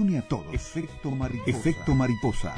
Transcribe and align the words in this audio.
une 0.00 0.18
a 0.18 0.22
todos. 0.22 0.52
Efecto 0.54 1.10
mariposa. 1.10 1.50
Efecto 1.50 1.94
mariposa. 1.94 2.54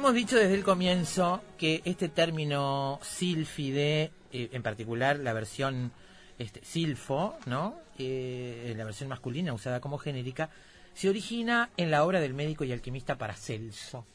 Hemos 0.00 0.14
dicho 0.14 0.36
desde 0.38 0.54
el 0.54 0.64
comienzo 0.64 1.42
que 1.58 1.82
este 1.84 2.08
término 2.08 2.98
silfide, 3.02 4.10
eh, 4.32 4.48
en 4.50 4.62
particular 4.62 5.18
la 5.18 5.34
versión 5.34 5.92
este, 6.38 6.64
silfo, 6.64 7.36
¿no? 7.44 7.78
Eh, 7.98 8.72
la 8.78 8.86
versión 8.86 9.10
masculina 9.10 9.52
usada 9.52 9.82
como 9.82 9.98
genérica, 9.98 10.48
se 10.94 11.10
origina 11.10 11.68
en 11.76 11.90
la 11.90 12.02
obra 12.02 12.18
del 12.18 12.32
médico 12.32 12.64
y 12.64 12.72
alquimista 12.72 13.18
Paracelso. 13.18 14.06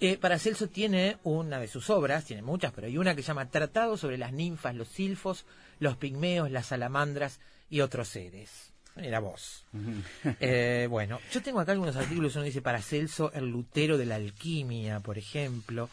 Eh, 0.00 0.16
Paracelso 0.16 0.70
tiene 0.70 1.18
una 1.24 1.60
de 1.60 1.68
sus 1.68 1.90
obras, 1.90 2.24
tiene 2.24 2.40
muchas, 2.40 2.72
pero 2.72 2.86
hay 2.86 2.96
una 2.96 3.14
que 3.14 3.20
se 3.20 3.28
llama 3.28 3.50
Tratado 3.50 3.98
sobre 3.98 4.16
las 4.16 4.32
ninfas, 4.32 4.74
los 4.74 4.88
silfos, 4.88 5.44
los 5.78 5.98
pigmeos, 5.98 6.50
las 6.50 6.68
salamandras 6.68 7.38
y 7.68 7.82
otros 7.82 8.08
seres 8.08 8.72
era 8.96 9.20
vos. 9.20 9.64
Eh, 10.40 10.86
bueno, 10.90 11.20
yo 11.32 11.42
tengo 11.42 11.60
acá 11.60 11.72
algunos 11.72 11.96
artículos, 11.96 12.34
uno 12.36 12.44
dice 12.44 12.62
Paracelso, 12.62 13.32
el 13.32 13.46
lutero 13.46 13.96
de 13.96 14.06
la 14.06 14.16
alquimia, 14.16 15.00
por 15.00 15.18
ejemplo, 15.18 15.88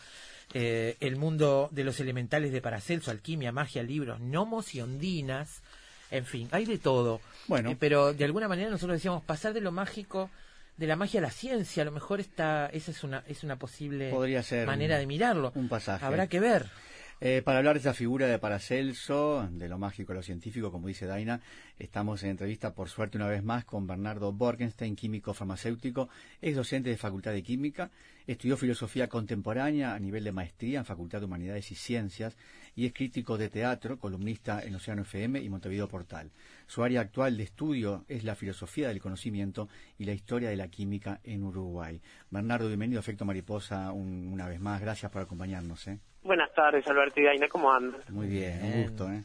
eh, 0.53 0.97
el 0.99 1.15
mundo 1.15 1.69
de 1.71 1.83
los 1.83 1.99
elementales 1.99 2.51
de 2.51 2.61
Paracelso, 2.61 3.11
alquimia, 3.11 3.51
magia, 3.51 3.83
libros, 3.83 4.19
gnomos 4.19 4.73
y 4.75 4.81
ondinas, 4.81 5.61
en 6.11 6.25
fin, 6.25 6.47
hay 6.51 6.65
de 6.65 6.77
todo. 6.77 7.21
Bueno. 7.47 7.71
Eh, 7.71 7.77
pero 7.79 8.13
de 8.13 8.25
alguna 8.25 8.47
manera 8.47 8.69
nosotros 8.69 8.97
decíamos 8.97 9.23
pasar 9.23 9.53
de 9.53 9.61
lo 9.61 9.71
mágico 9.71 10.29
de 10.77 10.87
la 10.87 10.95
magia 10.95 11.19
a 11.19 11.23
la 11.23 11.31
ciencia, 11.31 11.83
a 11.83 11.85
lo 11.85 11.91
mejor 11.91 12.19
está, 12.19 12.67
esa 12.67 12.91
es 12.91 13.03
una, 13.03 13.23
es 13.27 13.43
una 13.43 13.57
posible 13.57 14.11
manera 14.65 14.97
de 14.97 15.05
mirarlo. 15.05 15.51
Un 15.55 15.69
pasaje. 15.69 16.05
Habrá 16.05 16.27
que 16.27 16.39
ver. 16.39 16.67
Eh, 17.21 17.41
para 17.41 17.59
hablar 17.59 17.75
de 17.75 17.79
esa 17.79 17.93
figura 17.93 18.27
de 18.27 18.37
Paracelso, 18.39 19.47
de 19.51 19.69
lo 19.69 19.77
mágico 19.77 20.11
a 20.11 20.15
lo 20.15 20.23
científico, 20.23 20.71
como 20.71 20.87
dice 20.87 21.05
Daina, 21.05 21.41
estamos 21.79 22.21
en 22.23 22.31
entrevista, 22.31 22.73
por 22.73 22.89
suerte, 22.89 23.17
una 23.17 23.27
vez 23.27 23.43
más 23.43 23.63
con 23.65 23.87
Bernardo 23.87 24.33
Borgenstein, 24.33 24.95
químico 24.95 25.33
farmacéutico, 25.33 26.09
es 26.41 26.55
docente 26.55 26.89
de 26.89 26.97
Facultad 26.97 27.31
de 27.31 27.43
Química, 27.43 27.91
estudió 28.27 28.57
filosofía 28.57 29.07
contemporánea 29.07 29.93
a 29.93 29.99
nivel 29.99 30.23
de 30.23 30.31
maestría 30.31 30.79
en 30.79 30.85
Facultad 30.85 31.19
de 31.19 31.25
Humanidades 31.25 31.71
y 31.71 31.75
Ciencias 31.75 32.37
y 32.75 32.85
es 32.87 32.93
crítico 32.93 33.37
de 33.37 33.49
teatro, 33.49 33.99
columnista 33.99 34.61
en 34.61 34.75
Océano 34.75 35.03
FM 35.03 35.39
y 35.41 35.49
Montevideo 35.49 35.87
Portal. 35.87 36.31
Su 36.67 36.83
área 36.83 37.01
actual 37.01 37.37
de 37.37 37.43
estudio 37.43 38.05
es 38.07 38.23
la 38.23 38.35
filosofía 38.35 38.89
del 38.89 38.99
conocimiento 38.99 39.69
y 39.97 40.05
la 40.05 40.13
historia 40.13 40.49
de 40.49 40.57
la 40.57 40.67
química 40.67 41.21
en 41.23 41.43
Uruguay. 41.43 42.01
Bernardo, 42.29 42.67
bienvenido 42.67 42.99
a 42.99 43.01
Efecto 43.01 43.25
Mariposa 43.25 43.91
una 43.91 44.47
vez 44.47 44.59
más. 44.59 44.81
Gracias 44.81 45.11
por 45.11 45.21
acompañarnos. 45.21 45.87
¿eh? 45.87 45.99
Buenas 46.23 46.53
tardes, 46.53 46.87
Alberto 46.87 47.19
y 47.19 47.23
Daina, 47.23 47.47
¿cómo 47.49 47.71
andas? 47.71 48.09
Muy 48.09 48.27
bien, 48.27 48.59
un 48.63 48.83
gusto, 48.83 49.09
¿eh? 49.09 49.23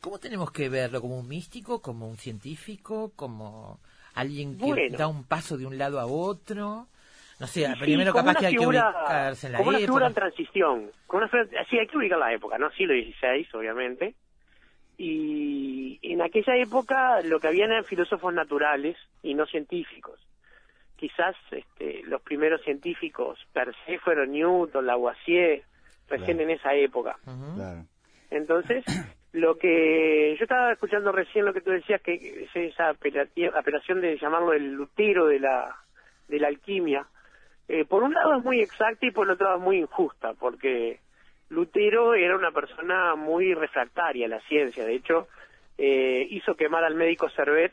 ¿Cómo 0.00 0.18
tenemos 0.18 0.50
que 0.50 0.68
verlo? 0.68 1.00
¿Como 1.00 1.18
un 1.18 1.28
místico? 1.28 1.80
¿Como 1.80 2.08
un 2.08 2.16
científico? 2.16 3.12
¿Como 3.14 3.80
alguien 4.14 4.56
que 4.58 4.90
da 4.90 5.06
un 5.06 5.24
paso 5.24 5.56
de 5.58 5.66
un 5.66 5.78
lado 5.78 6.00
a 6.00 6.06
otro? 6.06 6.88
No 7.38 7.46
sé, 7.46 7.66
primero 7.78 8.12
capaz 8.12 8.34
que 8.34 8.46
hay 8.46 8.56
que 8.56 8.66
ubicarse 8.66 9.46
en 9.46 9.52
la 9.52 9.58
como 9.58 9.70
una 9.70 9.78
figura 9.78 10.06
en 10.06 10.14
transición. 10.14 10.90
Como 11.06 11.22
una 11.22 11.46
sí, 11.68 11.78
hay 11.78 11.86
que 11.86 11.96
ubicar 11.96 12.18
la 12.18 12.32
época, 12.32 12.58
¿no? 12.58 12.70
Siglo 12.72 12.94
XVI, 12.94 13.46
obviamente. 13.54 14.14
Y 14.98 15.98
en 16.02 16.20
aquella 16.20 16.56
época 16.56 17.22
lo 17.22 17.38
que 17.38 17.48
habían 17.48 17.70
eran 17.70 17.84
filósofos 17.84 18.34
naturales 18.34 18.96
y 19.22 19.34
no 19.34 19.46
científicos. 19.46 20.20
Quizás 20.96 21.34
este, 21.50 22.02
los 22.04 22.20
primeros 22.22 22.62
científicos 22.62 23.38
per 23.52 23.74
se 23.86 23.98
fueron 23.98 24.32
Newton, 24.32 24.86
Lavoisier, 24.86 25.62
recién 26.10 26.40
en 26.40 26.50
esa 26.50 26.74
época. 26.74 27.16
Entonces, 28.30 28.84
lo 29.32 29.56
que 29.56 30.36
yo 30.38 30.42
estaba 30.42 30.72
escuchando 30.72 31.12
recién 31.12 31.44
lo 31.44 31.54
que 31.54 31.60
tú 31.60 31.70
decías, 31.70 32.02
que 32.02 32.14
es 32.14 32.50
esa 32.54 32.90
apelación 32.90 34.00
de 34.00 34.18
llamarlo 34.18 34.52
el 34.52 34.72
lutero 34.72 35.26
de 35.26 35.40
la, 35.40 35.76
de 36.28 36.40
la 36.40 36.48
alquimia, 36.48 37.06
eh, 37.68 37.84
por 37.84 38.02
un 38.02 38.12
lado 38.12 38.36
es 38.36 38.44
muy 38.44 38.60
exacta 38.60 39.06
y 39.06 39.12
por 39.12 39.30
otro 39.30 39.46
lado 39.46 39.58
es 39.58 39.64
muy 39.64 39.78
injusta, 39.78 40.34
porque 40.34 40.98
Lutero 41.50 42.14
era 42.14 42.36
una 42.36 42.50
persona 42.50 43.14
muy 43.14 43.54
refractaria 43.54 44.26
a 44.26 44.28
la 44.28 44.40
ciencia, 44.40 44.84
de 44.84 44.94
hecho, 44.94 45.28
eh, 45.78 46.26
hizo 46.30 46.54
quemar 46.56 46.84
al 46.84 46.96
médico 46.96 47.28
Servet 47.30 47.72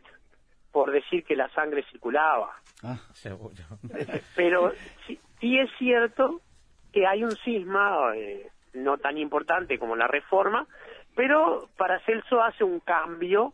por 0.71 0.91
decir 0.91 1.23
que 1.23 1.35
la 1.35 1.49
sangre 1.49 1.83
circulaba. 1.89 2.53
Ah, 2.83 2.99
seguro. 3.13 3.55
Pero 4.35 4.71
sí 5.39 5.57
es 5.57 5.69
cierto 5.79 6.41
que 6.91 7.05
hay 7.05 7.23
un 7.23 7.35
cisma 7.37 8.15
eh, 8.15 8.49
no 8.73 8.97
tan 8.97 9.17
importante 9.17 9.79
como 9.79 9.95
la 9.95 10.07
reforma, 10.07 10.67
pero 11.15 11.67
Paracelso 11.77 12.41
hace 12.41 12.63
un 12.63 12.79
cambio 12.79 13.53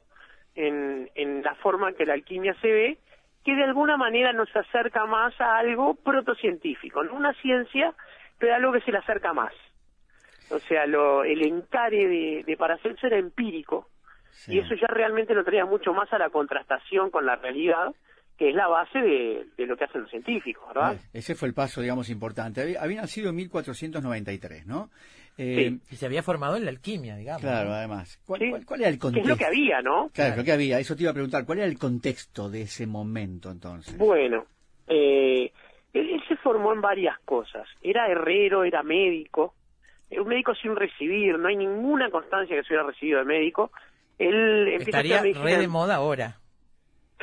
en, 0.56 1.10
en 1.16 1.42
la 1.42 1.56
forma 1.56 1.90
en 1.90 1.96
que 1.96 2.06
la 2.06 2.14
alquimia 2.14 2.54
se 2.62 2.72
ve, 2.72 2.98
que 3.44 3.56
de 3.56 3.64
alguna 3.64 3.98
manera 3.98 4.34
nos 4.34 4.54
acerca 4.56 5.06
más 5.06 5.40
a 5.42 5.58
algo 5.58 5.96
protocientífico, 5.96 7.04
no 7.04 7.14
una 7.14 7.34
ciencia, 7.36 7.94
pero 8.38 8.56
algo 8.56 8.74
que 8.74 8.82
se 8.82 8.92
le 8.92 9.00
acerca 9.00 9.34
más. 9.34 9.54
O 10.50 10.60
sea, 10.60 10.86
lo, 10.86 11.24
el 11.24 11.42
encare 11.42 12.08
de, 12.08 12.44
de 12.46 12.58
Paracelso 12.58 13.08
era 13.08 13.18
empírico, 13.18 13.88
y 14.48 14.60
eso 14.60 14.74
ya 14.76 14.88
realmente 14.88 15.34
lo 15.34 15.44
traía 15.44 15.66
mucho 15.66 15.94
más 15.94 16.12
a 16.12 16.18
la 16.18 16.30
contrastación 16.30 17.12
con 17.12 17.26
la 17.26 17.36
realidad, 17.36 17.94
que 18.38 18.50
es 18.50 18.56
la 18.56 18.68
base 18.68 19.00
de, 19.00 19.66
lo 19.66 19.78
que 19.78 19.84
hacen 19.84 20.02
los 20.02 20.10
científicos, 20.10 20.68
¿verdad? 20.68 20.98
ese 21.14 21.36
fue 21.36 21.48
el 21.48 21.54
paso, 21.54 21.82
digamos, 21.82 22.10
importante. 22.10 22.78
Había, 22.80 23.02
nacido 23.02 23.30
en 23.30 23.36
1493, 23.36 24.66
¿no? 24.66 24.90
Eh, 25.38 25.78
Y 25.90 25.96
se 25.96 26.06
había 26.06 26.22
formado 26.22 26.58
en 26.58 26.66
la 26.66 26.72
alquimia, 26.72 27.16
digamos. 27.16 27.42
Claro, 27.42 27.74
además. 27.74 28.20
¿Cuál, 28.26 28.42
era 28.44 28.90
el 28.90 29.00
contexto? 29.00 29.20
es 29.20 29.28
lo 29.28 29.38
que 29.38 29.46
había, 29.46 29.82
¿no? 29.82 30.10
Claro, 30.14 30.38
lo 30.38 30.44
que 30.44 30.52
había. 30.52 30.80
Eso 30.80 30.96
te 30.96 31.04
iba 31.04 31.12
a 31.12 31.14
preguntar. 31.14 31.46
¿Cuál 31.46 31.60
era 31.60 31.68
el 31.68 31.80
contexto 31.80 32.50
de 32.50 32.64
ese 32.64 32.86
momento, 32.86 33.50
entonces? 33.50 33.98
Bueno, 33.98 34.46
eh, 34.88 35.52
Él, 35.94 36.10
él 36.10 36.24
se 36.28 36.36
formó 36.38 36.74
en 36.74 36.82
varias 36.82 37.20
cosas. 37.26 37.68
Era 37.82 38.08
herrero, 38.08 38.64
era 38.64 38.84
médico, 38.84 39.56
era 40.10 40.22
un 40.22 40.28
médico 40.28 40.54
sin 40.54 40.76
recibir, 40.76 41.40
no 41.40 41.48
hay 41.48 41.56
ninguna 41.56 42.12
constancia 42.12 42.56
que 42.56 42.62
se 42.64 42.74
hubiera 42.74 42.88
recibido 42.88 43.20
de 43.20 43.26
médico. 43.26 43.72
Él 44.20 44.68
empieza 44.68 44.98
a 44.98 45.02
Estaría 45.02 45.22
medicina 45.22 45.46
re 45.46 45.58
de 45.58 45.68
moda 45.68 45.96
ahora. 45.96 46.38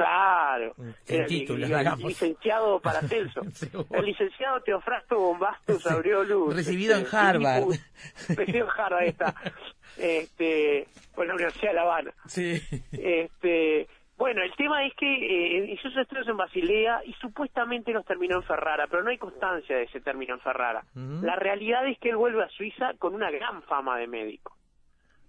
Claro. 0.05 0.75
Era 1.07 1.27
título, 1.27 1.59
li- 1.67 1.75
digamos. 1.75 2.05
licenciado 2.05 2.81
para 2.81 3.01
Celso. 3.03 3.41
El 3.91 4.05
licenciado 4.05 4.61
Teofrasto 4.63 5.19
Bombastus 5.19 5.83
Sí. 5.83 5.89
Aureolus. 5.93 6.55
Recibido 6.57 6.97
en 6.97 7.03
este, 7.03 7.17
Harvard. 7.17 7.65
Recibido 8.29 8.67
en 8.67 8.73
Harvard, 8.81 9.05
está. 9.05 9.35
Este, 9.97 10.87
por 11.15 11.27
la 11.27 11.35
Universidad 11.35 11.71
de 11.71 11.75
La 11.75 11.83
Habana. 11.83 12.15
Sí. 12.27 12.61
Este, 12.93 13.89
bueno, 14.17 14.43
el 14.43 14.53
tema 14.55 14.85
es 14.85 14.93
que 14.95 15.07
eh, 15.07 15.73
hizo 15.73 15.89
sus 15.89 15.97
estudios 15.99 16.29
en 16.29 16.37
Basilea 16.37 17.03
y 17.07 17.13
supuestamente 17.15 17.93
los 17.93 18.05
terminó 18.05 18.37
en 18.37 18.43
Ferrara, 18.43 18.87
pero 18.89 19.03
no 19.03 19.11
hay 19.11 19.19
constancia 19.19 19.77
de 19.77 19.85
ese 19.85 20.01
término 20.01 20.35
en 20.35 20.41
Ferrara. 20.41 20.85
Ujú. 20.95 21.25
La 21.25 21.37
realidad 21.37 21.87
es 21.89 21.99
que 21.99 22.11
él 22.11 22.17
vuelve 22.17 22.45
a 22.45 22.49
Suiza 22.51 22.93
con 22.99 23.15
una 23.15 23.31
gran 23.31 23.63
fama 23.63 23.97
de 23.99 24.07
médico. 24.07 24.57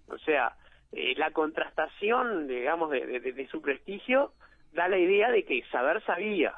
O 0.08 0.18
sea, 0.18 0.54
eh, 0.92 1.14
la 1.16 1.30
contrastación, 1.30 2.46
digamos, 2.46 2.90
de- 2.90 3.20
de 3.20 3.48
su 3.48 3.62
prestigio 3.62 4.32
da 4.72 4.88
la 4.88 4.98
idea 4.98 5.30
de 5.30 5.44
que 5.44 5.62
saber 5.70 6.02
sabía, 6.04 6.54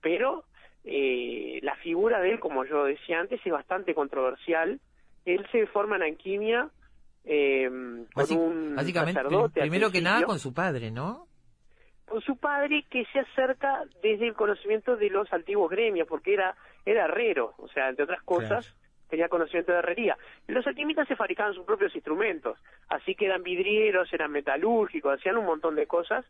pero 0.00 0.44
eh, 0.84 1.58
la 1.62 1.74
figura 1.76 2.20
de 2.20 2.32
él, 2.32 2.40
como 2.40 2.64
yo 2.64 2.84
decía 2.84 3.20
antes, 3.20 3.40
es 3.44 3.52
bastante 3.52 3.94
controversial. 3.94 4.80
Él 5.24 5.46
se 5.52 5.66
forma 5.66 5.96
en 5.96 6.02
alquimia 6.02 6.70
eh, 7.24 7.68
con 8.14 8.38
un 8.38 8.74
básicamente, 8.76 9.20
sacerdote. 9.20 9.60
primero 9.60 9.90
que 9.90 10.00
nada 10.00 10.22
con 10.24 10.38
su 10.38 10.54
padre, 10.54 10.90
¿no? 10.90 11.26
con 12.06 12.22
su 12.22 12.38
padre 12.38 12.86
que 12.90 13.04
se 13.12 13.18
acerca 13.20 13.82
desde 14.02 14.28
el 14.28 14.34
conocimiento 14.34 14.96
de 14.96 15.10
los 15.10 15.30
antiguos 15.30 15.70
gremios, 15.70 16.08
porque 16.08 16.32
era, 16.32 16.56
era 16.86 17.04
herrero, 17.04 17.52
o 17.58 17.68
sea, 17.68 17.90
entre 17.90 18.04
otras 18.04 18.22
cosas, 18.22 18.64
Claro. 18.66 18.78
tenía 19.10 19.28
conocimiento 19.28 19.72
de 19.72 19.78
herrería. 19.80 20.16
Los 20.46 20.66
alquimistas 20.66 21.06
se 21.06 21.16
fabricaban 21.16 21.52
sus 21.52 21.66
propios 21.66 21.94
instrumentos, 21.94 22.58
así 22.88 23.14
que 23.14 23.26
eran 23.26 23.42
vidrieros, 23.42 24.10
eran 24.10 24.32
metalúrgicos, 24.32 25.18
hacían 25.18 25.36
un 25.36 25.44
montón 25.44 25.74
de 25.74 25.86
cosas 25.86 26.24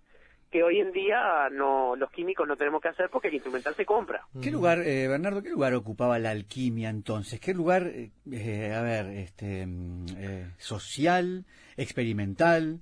que 0.51 0.63
hoy 0.63 0.81
en 0.81 0.93
día 0.93 1.49
no 1.51 1.95
los 1.97 2.11
químicos 2.11 2.47
no 2.49 2.57
tenemos 2.57 2.81
que 2.81 2.89
hacer 2.89 3.11
porque 3.11 3.29
el 3.29 3.35
instrumental 3.35 3.75
se 3.75 3.85
compra. 3.85 4.27
¿Qué 4.41 4.51
lugar, 4.51 4.81
eh, 4.81 5.07
Bernardo, 5.09 5.43
qué 5.43 5.51
lugar 5.51 5.75
ocupaba 5.75 6.19
la 6.19 6.31
alquimia 6.31 6.89
entonces? 6.89 7.39
¿Qué 7.41 7.53
lugar, 7.53 7.93
eh, 8.31 8.73
a 8.75 8.83
ver, 8.83 9.07
este, 9.07 9.67
mm, 9.67 10.07
eh, 10.17 10.51
social, 10.59 11.45
experimental, 11.77 12.81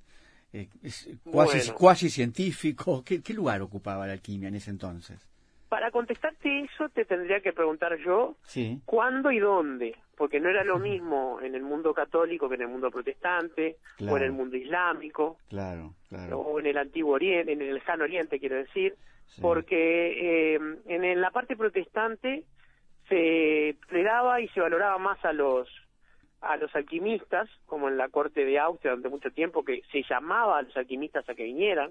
eh, 0.52 0.68
cuasi, 1.24 1.58
Bueno. 1.58 1.74
cuasi 1.74 2.10
científico? 2.10 3.02
¿Qué, 3.04 3.20
¿Qué 3.22 3.34
lugar 3.34 3.62
ocupaba 3.62 4.06
la 4.06 4.12
alquimia 4.12 4.48
en 4.48 4.54
ese 4.54 4.70
entonces? 4.70 5.18
Para 5.68 5.90
contestarte 5.90 6.60
eso 6.60 6.88
te 6.90 7.04
tendría 7.04 7.40
que 7.40 7.52
preguntar 7.52 7.96
yo 7.98 8.36
Sí, 8.44 8.80
cuándo 8.84 9.30
y 9.32 9.38
dónde, 9.40 9.96
porque 10.16 10.38
no 10.40 10.48
era 10.48 10.62
lo 10.64 10.78
mismo 10.78 11.40
en 11.42 11.54
el 11.56 11.62
mundo 11.62 11.92
católico 11.92 12.48
que 12.48 12.54
en 12.54 12.62
el 12.62 12.68
mundo 12.68 12.90
protestante 12.90 13.76
o 14.08 14.16
en 14.16 14.22
el 14.22 14.32
mundo 14.32 14.56
islámico. 14.56 15.38
claro, 15.48 15.94
claro. 16.08 16.38
o 16.38 16.60
en 16.60 16.66
el 16.66 16.78
antiguo 16.78 17.14
oriente, 17.14 17.52
en 17.52 17.62
el 17.62 17.74
lejano 17.74 18.04
oriente 18.04 18.38
quiero 18.38 18.56
decir, 18.56 18.94
Sí. 19.28 19.42
porque 19.42 20.54
eh, 20.54 20.60
en, 20.86 21.02
en 21.04 21.20
la 21.20 21.32
parte 21.32 21.56
protestante 21.56 22.44
se 23.08 23.76
le 23.90 24.02
daba 24.04 24.40
y 24.40 24.48
se 24.48 24.60
valoraba 24.60 24.98
más 24.98 25.22
a 25.24 25.32
los 25.32 25.68
a 26.42 26.56
los 26.58 26.72
alquimistas, 26.76 27.48
como 27.64 27.88
en 27.88 27.96
la 27.96 28.08
corte 28.08 28.44
de 28.44 28.58
Austria 28.58 28.92
durante 28.92 29.08
mucho 29.08 29.30
tiempo, 29.32 29.64
que 29.64 29.82
se 29.90 30.04
llamaba 30.08 30.58
a 30.58 30.62
los 30.62 30.76
alquimistas 30.76 31.28
a 31.28 31.34
que 31.34 31.42
vinieran, 31.42 31.90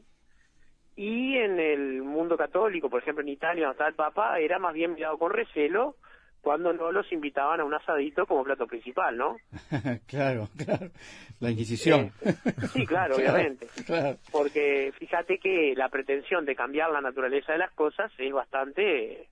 y 0.96 1.38
en 1.38 1.60
el 1.60 2.02
mundo 2.04 2.38
católico, 2.38 2.90
por 2.90 3.02
ejemplo 3.02 3.22
en 3.22 3.30
Italia, 3.30 3.66
donde 3.66 3.74
estaba 3.74 3.90
el 3.90 3.96
Papa, 3.96 4.40
era 4.40 4.60
más 4.60 4.74
bien 4.74 4.94
mirado 4.94 5.18
con 5.18 5.32
recelo 5.32 5.96
cuando 6.42 6.72
no 6.74 6.92
los 6.92 7.12
invitaban 7.12 7.60
a 7.60 7.66
un 7.66 7.74
asadito 7.74 8.28
como 8.28 8.44
plato 8.44 8.68
principal, 8.68 9.18
¿no? 9.18 9.36
claro, 10.08 10.48
claro. 10.56 10.92
La 11.40 11.50
Inquisición. 11.50 12.12
Eh, 12.22 12.34
sí, 12.72 12.86
claro, 12.86 13.16
obviamente. 13.18 13.68
Claro. 13.86 14.18
porque 14.32 14.94
fíjate 15.00 15.40
que 15.40 15.74
la 15.76 15.90
pretensión 15.90 16.46
de 16.46 16.56
cambiar 16.56 16.92
la 16.92 17.02
naturaleza 17.02 17.54
de 17.54 17.58
las 17.58 17.72
cosas 17.72 18.12
es 18.20 18.32
bastante 18.32 19.28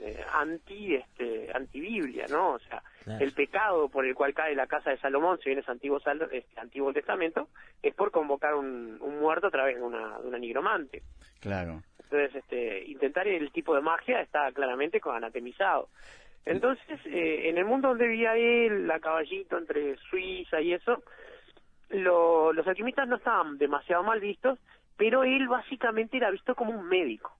eh, 0.00 0.24
anti 0.32 0.94
este 0.94 1.50
anti 1.54 1.80
Biblia, 1.80 2.26
¿no? 2.30 2.52
O 2.54 2.58
sea, 2.60 2.82
Claro. 3.04 3.24
el 3.24 3.32
pecado 3.32 3.88
por 3.88 4.04
el 4.04 4.14
cual 4.14 4.34
cae 4.34 4.54
la 4.54 4.66
casa 4.66 4.90
de 4.90 4.98
Salomón, 4.98 5.38
si 5.38 5.48
bien 5.48 5.58
es 5.60 5.68
antiguo 5.70 6.00
Sal- 6.00 6.28
este, 6.32 6.60
antiguo 6.60 6.92
Testamento, 6.92 7.48
es 7.82 7.94
por 7.94 8.10
convocar 8.10 8.54
un, 8.54 8.98
un 9.00 9.18
muerto 9.20 9.46
a 9.46 9.50
través 9.50 9.76
de 9.76 9.82
una 9.82 10.18
de 10.18 10.28
una 10.28 10.38
nigromante. 10.38 11.02
Claro. 11.40 11.82
Entonces, 12.02 12.34
este, 12.34 12.84
intentar 12.84 13.26
el 13.26 13.50
tipo 13.52 13.74
de 13.74 13.80
magia 13.80 14.20
está 14.20 14.50
claramente 14.52 15.00
con 15.00 15.16
anatemizado. 15.16 15.88
Entonces, 16.44 16.98
eh, 17.06 17.48
en 17.48 17.56
el 17.58 17.64
mundo 17.64 17.88
donde 17.88 18.06
vivía 18.08 18.36
él, 18.36 18.90
a 18.90 18.98
caballito 19.00 19.56
entre 19.56 19.96
Suiza 20.10 20.60
y 20.60 20.72
eso, 20.74 21.02
lo- 21.90 22.52
los 22.52 22.66
alquimistas 22.66 23.08
no 23.08 23.16
estaban 23.16 23.58
demasiado 23.58 24.02
mal 24.02 24.20
vistos, 24.20 24.58
pero 24.96 25.24
él 25.24 25.48
básicamente 25.48 26.16
era 26.16 26.30
visto 26.30 26.54
como 26.54 26.72
un 26.78 26.86
médico. 26.88 27.34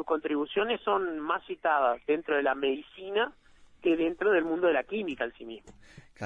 Sus 0.00 0.06
contribuciones 0.06 0.80
son 0.80 1.18
más 1.20 1.44
citadas 1.46 2.00
dentro 2.06 2.34
de 2.34 2.42
la 2.42 2.54
medicina 2.54 3.30
que 3.82 3.96
dentro 3.98 4.30
del 4.30 4.44
mundo 4.46 4.66
de 4.68 4.72
la 4.72 4.82
química 4.84 5.24
en 5.24 5.32
sí 5.34 5.44
mismo. 5.44 5.70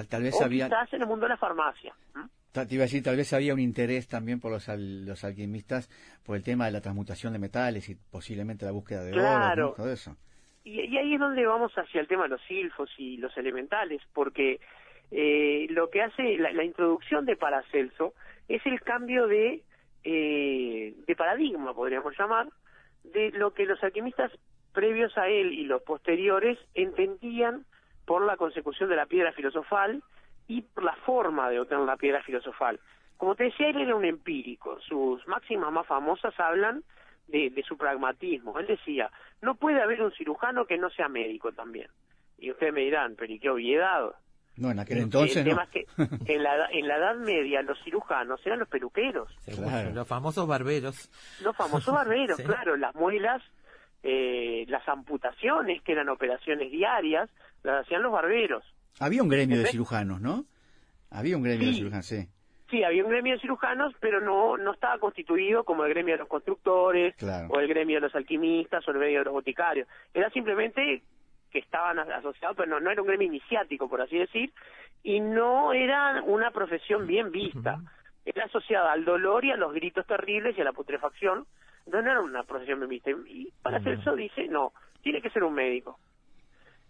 Tal, 0.08 0.22
vez 0.22 0.40
O 0.40 0.44
había, 0.44 0.66
quizás 0.66 0.92
en 0.92 1.00
el 1.02 1.08
mundo 1.08 1.24
de 1.24 1.30
la 1.30 1.36
farmacia. 1.36 1.92
¿m? 2.14 2.28
ta- 2.52 2.64
te 2.68 2.76
iba 2.76 2.82
a 2.82 2.86
decir, 2.86 3.02
tal 3.02 3.16
vez 3.16 3.32
había 3.32 3.52
un 3.52 3.58
interés 3.58 4.06
también 4.06 4.38
por 4.38 4.52
los, 4.52 4.68
al- 4.68 5.04
los 5.06 5.24
alquimistas 5.24 5.88
por 6.24 6.36
el 6.36 6.44
tema 6.44 6.66
de 6.66 6.70
la 6.70 6.80
transmutación 6.82 7.32
de 7.32 7.40
metales 7.40 7.88
y 7.88 7.96
posiblemente 7.96 8.64
la 8.64 8.70
búsqueda 8.70 9.02
de 9.02 9.10
Claro. 9.10 9.64
oro, 9.70 9.74
todo 9.76 9.92
eso. 9.92 10.16
Y, 10.62 10.80
y 10.82 10.96
ahí 10.96 11.14
es 11.14 11.18
donde 11.18 11.44
vamos 11.44 11.72
hacia 11.74 12.00
el 12.00 12.06
tema 12.06 12.22
de 12.24 12.28
los 12.28 12.42
silfos 12.42 12.88
y 12.96 13.16
los 13.16 13.36
elementales, 13.36 14.00
porque 14.12 14.60
eh, 15.10 15.66
lo 15.70 15.90
que 15.90 16.00
hace 16.02 16.38
la, 16.38 16.52
la 16.52 16.62
introducción 16.62 17.24
de 17.26 17.34
Paracelso 17.34 18.14
es 18.46 18.64
el 18.66 18.80
cambio 18.82 19.26
de, 19.26 19.64
eh, 20.04 20.94
de 21.08 21.16
paradigma, 21.16 21.74
podríamos 21.74 22.16
llamar, 22.16 22.48
de 23.04 23.30
lo 23.32 23.52
que 23.54 23.66
los 23.66 23.82
alquimistas 23.82 24.32
previos 24.72 25.16
a 25.16 25.28
él 25.28 25.52
y 25.52 25.64
los 25.64 25.82
posteriores 25.82 26.58
entendían 26.74 27.64
por 28.04 28.24
la 28.24 28.36
consecución 28.36 28.90
de 28.90 28.96
la 28.96 29.06
piedra 29.06 29.32
filosofal 29.32 30.02
y 30.48 30.62
por 30.62 30.84
la 30.84 30.96
forma 30.96 31.48
de 31.48 31.60
obtener 31.60 31.84
la 31.84 31.96
piedra 31.96 32.22
filosofal. 32.22 32.80
Como 33.16 33.34
te 33.34 33.44
decía, 33.44 33.68
él 33.68 33.80
era 33.80 33.94
un 33.94 34.04
empírico. 34.04 34.78
Sus 34.80 35.26
máximas 35.26 35.72
más 35.72 35.86
famosas 35.86 36.38
hablan 36.38 36.82
de, 37.28 37.50
de 37.50 37.62
su 37.62 37.76
pragmatismo. 37.78 38.58
Él 38.58 38.66
decía, 38.66 39.10
no 39.40 39.54
puede 39.54 39.80
haber 39.80 40.02
un 40.02 40.12
cirujano 40.12 40.66
que 40.66 40.76
no 40.76 40.90
sea 40.90 41.08
médico 41.08 41.52
también. 41.52 41.88
Y 42.38 42.50
ustedes 42.50 42.74
me 42.74 42.80
dirán, 42.80 43.14
pero 43.16 43.32
¿y 43.32 43.38
qué 43.38 43.48
obviedad? 43.48 44.14
No, 44.56 44.70
en 44.70 44.78
aquel 44.78 44.98
el 44.98 45.02
entonces 45.04 45.42
tema 45.44 45.56
no. 45.56 45.62
es 45.62 45.68
que 45.70 46.32
en 46.32 46.42
la, 46.42 46.68
en 46.70 46.86
la 46.86 46.96
Edad 46.96 47.16
Media 47.16 47.60
los 47.62 47.76
cirujanos 47.82 48.40
eran 48.46 48.60
los 48.60 48.68
peluqueros, 48.68 49.28
Claro. 49.46 49.90
Los 49.90 50.06
famosos 50.06 50.46
barberos. 50.46 51.10
los 51.42 51.56
famosos 51.56 51.92
barberos, 51.92 52.36
Sí. 52.38 52.44
claro, 52.44 52.76
las 52.76 52.94
muelas, 52.94 53.42
eh, 54.02 54.64
las 54.68 54.86
amputaciones, 54.88 55.82
que 55.82 55.92
eran 55.92 56.08
operaciones 56.08 56.70
diarias, 56.70 57.30
las 57.62 57.84
hacían 57.84 58.02
los 58.02 58.12
barberos. 58.12 58.64
Había 59.00 59.22
un 59.22 59.28
gremio 59.28 59.58
de 59.58 59.66
cirujanos, 59.66 60.20
¿no? 60.20 60.44
Había 61.10 61.36
un 61.36 61.42
gremio 61.42 61.68
de 61.68 61.74
cirujanos, 61.74 62.06
sí. 62.06 62.28
Sí, 62.70 62.82
había 62.82 63.04
un 63.04 63.10
gremio 63.10 63.34
de 63.34 63.40
cirujanos, 63.40 63.92
pero 64.00 64.20
no, 64.20 64.56
no 64.56 64.72
estaba 64.72 64.98
constituido 64.98 65.64
como 65.64 65.84
el 65.84 65.90
gremio 65.90 66.14
de 66.14 66.18
los 66.20 66.28
constructores, 66.28 67.14
Claro. 67.16 67.48
o 67.50 67.60
el 67.60 67.68
gremio 67.68 67.96
de 67.96 68.00
los 68.02 68.14
alquimistas, 68.14 68.86
o 68.86 68.90
el 68.92 68.98
gremio 68.98 69.18
de 69.20 69.24
los 69.26 69.34
boticarios. 69.34 69.86
Era 70.12 70.30
simplemente 70.30 71.02
que 71.54 71.60
estaban 71.60 72.00
as- 72.00 72.08
asociados, 72.10 72.56
pero 72.56 72.68
no, 72.68 72.80
no 72.80 72.90
era 72.90 73.00
un 73.00 73.06
gremio 73.06 73.28
iniciático, 73.28 73.88
por 73.88 74.02
así 74.02 74.18
decir, 74.18 74.52
y 75.04 75.20
no 75.20 75.72
era 75.72 76.20
una 76.24 76.50
profesión 76.50 77.06
bien 77.06 77.30
vista. 77.30 77.78
Era 78.24 78.46
asociada 78.46 78.90
al 78.90 79.04
dolor 79.04 79.44
y 79.44 79.52
a 79.52 79.56
los 79.56 79.72
gritos 79.72 80.04
terribles 80.06 80.58
y 80.58 80.60
a 80.60 80.64
la 80.64 80.72
putrefacción. 80.72 81.46
No, 81.86 82.02
no 82.02 82.10
era 82.10 82.20
una 82.20 82.42
profesión 82.42 82.80
bien 82.80 82.88
vista. 82.88 83.10
Y 83.10 83.52
Paracelso 83.62 84.16
dice, 84.16 84.48
no, 84.48 84.72
tiene 85.02 85.22
que 85.22 85.30
ser 85.30 85.44
un 85.44 85.54
médico. 85.54 85.98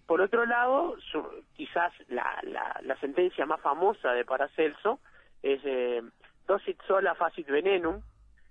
Por 0.06 0.20
otro 0.22 0.46
lado, 0.46 0.96
su- 1.12 1.44
quizás 1.54 1.92
la, 2.08 2.38
la, 2.44 2.80
la 2.82 2.96
sentencia 3.00 3.44
más 3.46 3.60
famosa 3.60 4.12
de 4.12 4.24
Paracelso 4.24 4.98
es 5.42 5.60
eh, 5.64 6.02
dosis 6.46 6.76
sola 6.86 7.14
facit 7.16 7.48
venenum, 7.48 8.00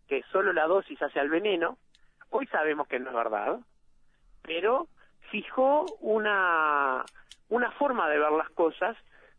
que 0.07 0.21
solo 0.31 0.53
la 0.53 0.67
dosis 0.67 1.01
hace 1.01 1.19
al 1.19 1.29
veneno. 1.29 1.77
Hoy 2.29 2.45
sabemos 2.47 2.87
que 2.87 2.99
no 2.99 3.09
es 3.09 3.15
verdad, 3.15 3.59
pero 4.43 4.87
fijó 5.33 5.85
una, 6.01 7.03
una 7.49 7.71
forma 7.71 8.07
de 8.07 8.19
ver 8.19 8.31
las 8.33 8.51
cosas 8.51 8.95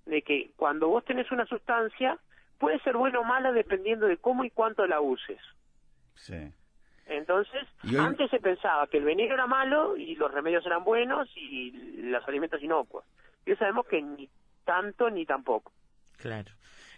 de 0.06 0.22
que 0.22 0.50
cuando 0.56 0.88
vos 0.88 1.04
tenés 1.04 1.30
una 1.30 1.46
sustancia 1.46 2.18
puede 2.58 2.80
ser 2.80 2.96
buena 2.96 3.20
o 3.20 3.24
mala 3.24 3.52
dependiendo 3.52 4.06
de 4.08 4.16
cómo 4.16 4.42
y 4.44 4.50
cuánto 4.50 4.84
la 4.88 5.00
uses. 5.00 5.38
Sí. 6.16 6.52
Entonces, 7.06 7.62
hoy- 7.84 7.96
antes 7.96 8.28
se 8.28 8.40
pensaba 8.40 8.88
que 8.88 8.98
el 8.98 9.04
veneno 9.04 9.34
era 9.34 9.46
malo 9.46 9.96
y 9.96 10.16
los 10.16 10.32
remedios 10.32 10.66
eran 10.66 10.82
buenos 10.82 11.28
y 11.36 11.70
los 12.10 12.26
alimentos 12.26 12.60
inocuos. 12.60 13.04
Y 13.46 13.52
hoy 13.52 13.56
sabemos 13.56 13.86
que 13.86 14.02
ni 14.02 14.28
tanto 14.64 15.10
ni 15.10 15.24
tampoco. 15.24 15.70
Claro. 16.16 16.50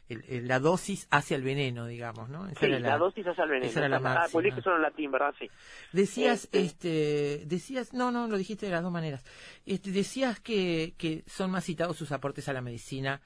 La 0.09 0.61
dosis 0.61 1.09
hacia 1.11 1.37
el 1.37 1.43
veneno, 1.43 1.87
digamos, 1.87 2.29
¿no? 2.29 2.49
sí, 2.51 2.69
la, 2.69 2.97
dosis 2.97 3.27
hacia 3.27 3.45
el 3.45 3.51
veneno. 3.51 3.71
Esa 3.71 3.81
era 3.87 3.89
la 3.89 4.13
ah, 4.13 4.27
pues 4.31 4.55
son 4.63 4.77
en 4.77 4.83
latín, 4.83 5.11
¿verdad? 5.11 5.35
Sí. 5.39 5.51
Decías, 5.93 6.45
este... 6.53 6.63
este... 6.63 7.47
decías, 7.47 7.93
no, 7.93 8.13
no, 8.13 8.29
lo 8.29 8.37
dijiste 8.37 8.67
de 8.67 8.73
las 8.73 8.83
dos 8.83 8.93
maneras. 8.93 9.25
Este, 9.67 9.91
decías 9.91 10.39
que, 10.39 10.95
que 10.97 11.25
son 11.27 11.51
más 11.51 11.65
citados 11.65 11.97
sus 11.97 12.13
aportes 12.13 12.49
a 12.49 12.53
la 12.53 12.61
medicina 12.61 13.21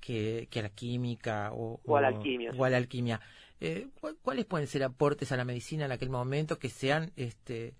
que, 0.00 0.48
que 0.50 0.58
a 0.58 0.62
la 0.62 0.70
química 0.70 1.50
o, 1.52 1.80
o, 1.84 1.96
a 1.96 2.00
la 2.00 2.08
alquimia. 2.08 2.50
O 2.56 2.64
a 2.64 2.70
la 2.70 2.78
alquimia. 2.78 3.20
Eh, 3.60 3.86
¿Cuáles 4.22 4.44
pueden 4.44 4.66
ser 4.66 4.82
aportes 4.82 5.30
a 5.30 5.36
la 5.36 5.44
medicina 5.44 5.84
en 5.84 5.92
aquel 5.92 6.10
momento 6.10 6.58
que 6.58 6.68
sean, 6.68 7.12
este, 7.16 7.74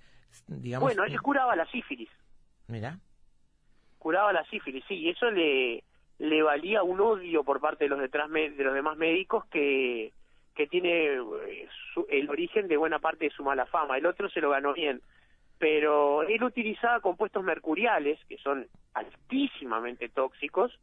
digamos... 0.47 0.95
Bueno, 0.95 1.05
él 1.05 1.21
curaba 1.21 1.57
la 1.57 1.67
sífilis. 1.67 2.09
Mira. 2.69 3.01
Curaba 3.99 4.33
la 4.33 4.45
sífilis, 4.45 4.85
sí, 4.87 4.95
y 4.95 5.11
eso 5.11 5.31
le, 5.31 5.83
le 6.19 6.43
valía 6.43 6.83
un 6.83 7.01
odio 7.01 7.45
por 7.45 7.61
parte 7.61 7.85
de 7.85 7.91
los, 7.91 8.01
detrás, 8.01 8.31
de 8.31 8.55
los 8.59 8.75
demás 8.75 8.97
médicos 8.97 9.45
que, 9.47 10.13
que 10.55 10.67
tiene 10.67 11.15
eh, 11.15 11.69
el 12.09 12.31
origen 12.31 12.69
de 12.69 12.77
buena 12.77 12.99
parte 12.99 13.25
de 13.27 13.31
su 13.31 13.43
mala 13.43 13.67
fama. 13.67 13.99
El 13.99 14.07
otro 14.07 14.29
se 14.31 14.41
lo 14.41 14.51
ganó 14.51 14.73
bien. 14.73 15.01
Pero 15.59 16.23
él 16.23 16.43
utilizaba 16.43 17.01
compuestos 17.01 17.45
mercuriales, 17.45 18.19
que 18.29 18.39
son 18.39 18.67
altísimamente 18.93 20.09
tóxicos, 20.09 20.77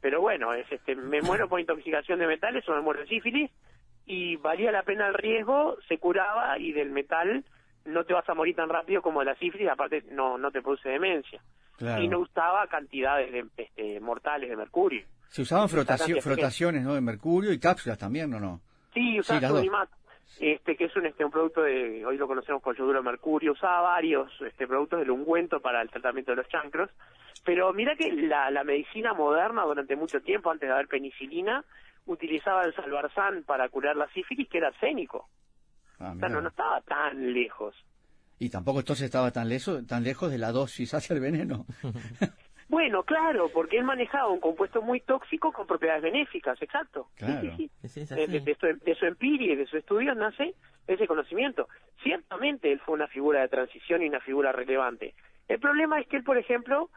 pero 0.00 0.20
bueno, 0.20 0.52
es 0.52 0.70
este, 0.70 0.94
me 0.94 1.22
muero 1.22 1.48
por 1.48 1.58
intoxicación 1.58 2.18
de 2.18 2.26
metales 2.26 2.68
o 2.68 2.74
me 2.74 2.82
muero 2.82 3.00
de 3.00 3.06
sífilis, 3.06 3.50
y 4.06 4.36
valía 4.36 4.72
la 4.72 4.82
pena 4.82 5.08
el 5.08 5.14
riesgo, 5.14 5.78
se 5.88 5.98
curaba 5.98 6.58
y 6.58 6.72
del 6.72 6.90
metal 6.90 7.44
no 7.86 8.04
te 8.04 8.12
vas 8.12 8.28
a 8.28 8.34
morir 8.34 8.54
tan 8.54 8.68
rápido 8.68 9.02
como 9.02 9.20
de 9.20 9.26
la 9.26 9.36
sífilis, 9.36 9.68
aparte 9.68 10.04
no, 10.10 10.36
no 10.36 10.50
te 10.50 10.62
produce 10.62 10.90
demencia. 10.90 11.40
Y 11.80 12.08
no 12.08 12.20
usaba 12.20 12.66
cantidades 12.66 13.32
de, 13.32 13.46
este, 13.56 14.00
mortales 14.00 14.50
de 14.50 14.56
mercurio. 14.56 15.02
Se 15.28 15.42
usaban 15.42 15.68
frotaciones 15.68 16.82
¿no? 16.82 16.94
de 16.94 17.00
mercurio 17.00 17.52
y 17.52 17.58
cápsulas 17.58 17.98
también, 17.98 18.34
¿o 18.34 18.40
no? 18.40 18.60
Sí, 18.92 19.20
usaba 19.20 19.60
sí, 19.60 19.70
este, 20.38 20.76
que 20.76 20.84
es 20.84 20.96
un, 20.96 21.06
este, 21.06 21.24
un 21.24 21.30
producto 21.30 21.62
de, 21.62 22.04
hoy 22.04 22.16
lo 22.16 22.26
conocemos 22.26 22.62
con 22.62 22.74
yoduro 22.76 22.98
de 22.98 23.04
mercurio, 23.04 23.52
usaba 23.52 23.80
varios 23.82 24.30
este, 24.40 24.66
productos 24.66 25.00
del 25.00 25.10
ungüento 25.10 25.60
para 25.60 25.82
el 25.82 25.90
tratamiento 25.90 26.32
de 26.32 26.36
los 26.36 26.48
chancros, 26.48 26.90
pero 27.44 27.72
mira 27.72 27.96
que 27.96 28.12
la, 28.12 28.50
la 28.50 28.64
medicina 28.64 29.12
moderna 29.12 29.64
durante 29.64 29.96
mucho 29.96 30.20
tiempo, 30.20 30.50
antes 30.50 30.68
de 30.68 30.74
haber 30.74 30.88
penicilina, 30.88 31.64
utilizaba 32.06 32.64
el 32.64 32.74
salvarzán 32.74 33.44
para 33.44 33.68
curar 33.68 33.96
la 33.96 34.08
sífilis, 34.08 34.48
que 34.48 34.58
era 34.58 34.68
arsénico. 34.68 35.28
Ah, 35.98 36.12
o 36.16 36.18
sea, 36.18 36.28
no, 36.28 36.40
no 36.40 36.48
estaba 36.48 36.80
tan 36.82 37.32
lejos. 37.32 37.74
Y 38.40 38.48
tampoco 38.48 38.80
entonces 38.80 39.04
estaba 39.04 39.30
tan 39.30 39.50
lejos, 39.50 39.86
tan 39.86 40.02
lejos 40.02 40.30
de 40.30 40.38
la 40.38 40.50
dosis 40.50 40.94
hacia 40.94 41.14
el 41.14 41.20
veneno. 41.20 41.66
bueno, 42.68 43.02
claro, 43.04 43.50
porque 43.52 43.76
él 43.76 43.84
manejaba 43.84 44.28
un 44.28 44.40
compuesto 44.40 44.80
muy 44.80 45.00
tóxico 45.00 45.52
con 45.52 45.66
propiedades 45.66 46.02
benéficas, 46.02 46.60
exacto. 46.62 47.08
Claro. 47.16 47.54
Sí, 47.56 47.70
sí, 47.82 48.06
sí. 48.06 48.14
De, 48.14 48.56
su, 48.58 48.66
de, 48.66 48.94
su, 48.94 49.04
empiria 49.04 49.52
y 49.52 49.56
de 49.56 49.66
su 49.66 49.76
estudio 49.76 50.14
nace 50.14 50.54
ese 50.86 51.06
conocimiento. 51.06 51.68
Ciertamente 52.02 52.72
él 52.72 52.80
fue 52.80 52.94
una 52.94 53.08
figura 53.08 53.42
de 53.42 53.48
transición 53.48 54.02
y 54.02 54.08
una 54.08 54.20
figura 54.20 54.52
relevante. 54.52 55.14
El 55.46 55.60
problema 55.60 56.00
es 56.00 56.08
que 56.08 56.16
él, 56.16 56.24
por 56.24 56.38
ejemplo, 56.38 56.88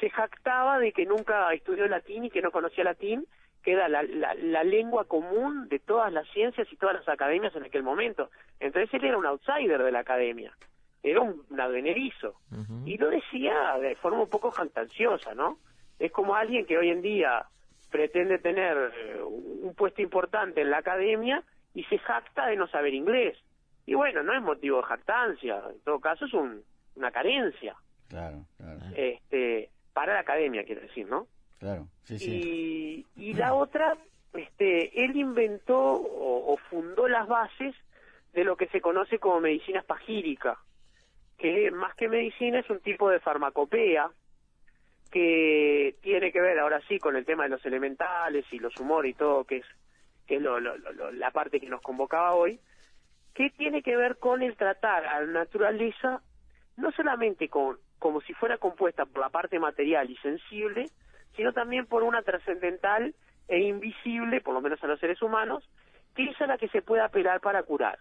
se 0.00 0.10
jactaba 0.10 0.78
de 0.78 0.92
que 0.92 1.06
nunca 1.06 1.50
estudió 1.54 1.88
latín 1.88 2.26
y 2.26 2.30
que 2.30 2.42
no 2.42 2.50
conocía 2.50 2.84
latín 2.84 3.26
que 3.62 3.72
era 3.72 3.88
la, 3.88 4.02
la, 4.02 4.64
lengua 4.64 5.04
común 5.04 5.68
de 5.68 5.78
todas 5.78 6.12
las 6.12 6.26
ciencias 6.30 6.66
y 6.72 6.76
todas 6.76 6.96
las 6.96 7.08
academias 7.08 7.54
en 7.54 7.64
aquel 7.64 7.82
momento. 7.82 8.30
Entonces 8.58 8.92
él 8.94 9.04
era 9.04 9.18
un 9.18 9.26
outsider 9.26 9.82
de 9.82 9.92
la 9.92 10.00
academia, 10.00 10.54
era 11.02 11.20
un 11.20 11.44
aduenerizo, 11.58 12.34
y 12.84 12.98
lo 12.98 13.08
decía 13.08 13.78
de 13.80 13.96
forma 13.96 14.22
un 14.22 14.28
poco 14.28 14.50
jactanciosa, 14.50 15.34
¿no? 15.34 15.58
Es 15.98 16.12
como 16.12 16.34
alguien 16.34 16.66
que 16.66 16.78
hoy 16.78 16.90
en 16.90 17.02
día 17.02 17.46
pretende 17.90 18.38
tener 18.38 18.92
eh, 18.94 19.22
un 19.22 19.74
puesto 19.74 20.00
importante 20.00 20.60
en 20.60 20.70
la 20.70 20.78
academia 20.78 21.42
y 21.74 21.84
se 21.84 21.98
jacta 21.98 22.46
de 22.46 22.56
no 22.56 22.66
saber 22.68 22.94
inglés. 22.94 23.36
Y 23.86 23.94
bueno, 23.94 24.22
no 24.22 24.32
es 24.34 24.42
motivo 24.42 24.78
de 24.78 24.84
jactancia, 24.84 25.62
en 25.68 25.80
todo 25.80 26.00
caso 26.00 26.26
es 26.26 26.32
un, 26.32 26.62
una 26.94 27.10
carencia. 27.10 27.76
Claro, 28.08 28.44
claro. 28.56 28.80
Este, 28.94 29.70
para 29.92 30.14
la 30.14 30.20
academia, 30.20 30.64
quiero 30.64 30.82
decir, 30.82 31.08
¿no? 31.08 31.26
Claro, 31.58 31.88
sí, 32.04 32.18
sí. 32.18 33.06
Y, 33.16 33.34
la 33.34 33.54
otra, 33.54 33.96
este, 34.32 35.04
él 35.04 35.16
inventó 35.16 35.76
o, 35.78 36.56
fundó 36.70 37.06
las 37.06 37.28
bases 37.28 37.74
de 38.32 38.44
lo 38.44 38.56
que 38.56 38.68
se 38.68 38.80
conoce 38.80 39.18
como 39.18 39.40
medicina 39.40 39.80
espagírica, 39.80 40.58
que 41.40 41.70
más 41.70 41.94
que 41.94 42.08
medicina 42.08 42.58
es 42.58 42.68
un 42.68 42.80
tipo 42.80 43.08
de 43.08 43.18
farmacopea 43.18 44.10
que 45.10 45.96
tiene 46.02 46.30
que 46.30 46.40
ver 46.40 46.58
ahora 46.58 46.80
sí 46.86 46.98
con 46.98 47.16
el 47.16 47.24
tema 47.24 47.44
de 47.44 47.48
los 47.48 47.64
elementales 47.64 48.44
y 48.52 48.58
los 48.58 48.76
humores 48.78 49.12
y 49.12 49.14
todo, 49.14 49.44
que 49.44 49.58
es, 49.58 49.66
que 50.26 50.36
es 50.36 50.42
la 50.42 51.30
parte 51.30 51.58
que 51.58 51.68
nos 51.68 51.80
convocaba 51.80 52.34
hoy, 52.34 52.60
que 53.34 53.50
tiene 53.50 53.82
que 53.82 53.96
ver 53.96 54.18
con 54.18 54.42
el 54.42 54.56
tratar 54.56 55.06
a 55.06 55.22
la 55.22 55.32
naturaleza 55.40 56.22
no 56.76 56.92
solamente 56.92 57.48
con 57.48 57.78
como 57.98 58.20
si 58.22 58.32
fuera 58.34 58.56
compuesta 58.56 59.04
por 59.04 59.20
la 59.20 59.28
parte 59.28 59.58
material 59.58 60.10
y 60.10 60.16
sensible, 60.18 60.86
sino 61.36 61.52
también 61.52 61.86
por 61.86 62.02
una 62.02 62.22
trascendental 62.22 63.14
e 63.46 63.60
invisible, 63.60 64.40
por 64.40 64.54
lo 64.54 64.60
menos 64.60 64.82
a 64.82 64.86
los 64.86 64.98
seres 65.00 65.20
humanos, 65.20 65.68
que 66.14 66.24
es 66.24 66.40
a 66.40 66.46
la 66.46 66.56
que 66.56 66.68
se 66.68 66.80
puede 66.80 67.02
apelar 67.02 67.40
para 67.40 67.62
curar. 67.62 67.98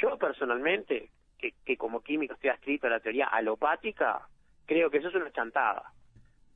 Yo 0.00 0.16
personalmente, 0.16 1.10
que, 1.40 1.54
que 1.64 1.76
como 1.76 2.02
químico 2.02 2.34
estoy 2.34 2.50
adscrito 2.50 2.86
a 2.86 2.90
la 2.90 3.00
teoría 3.00 3.26
alopática, 3.26 4.28
creo 4.66 4.90
que 4.90 4.98
eso 4.98 5.08
es 5.08 5.14
una 5.14 5.32
chantada. 5.32 5.92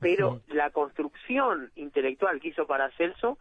Pero 0.01 0.43
la 0.49 0.71
construcción 0.71 1.71
intelectual 1.77 2.41
que 2.41 2.49
hizo 2.49 2.67
Paracelso 2.67 3.39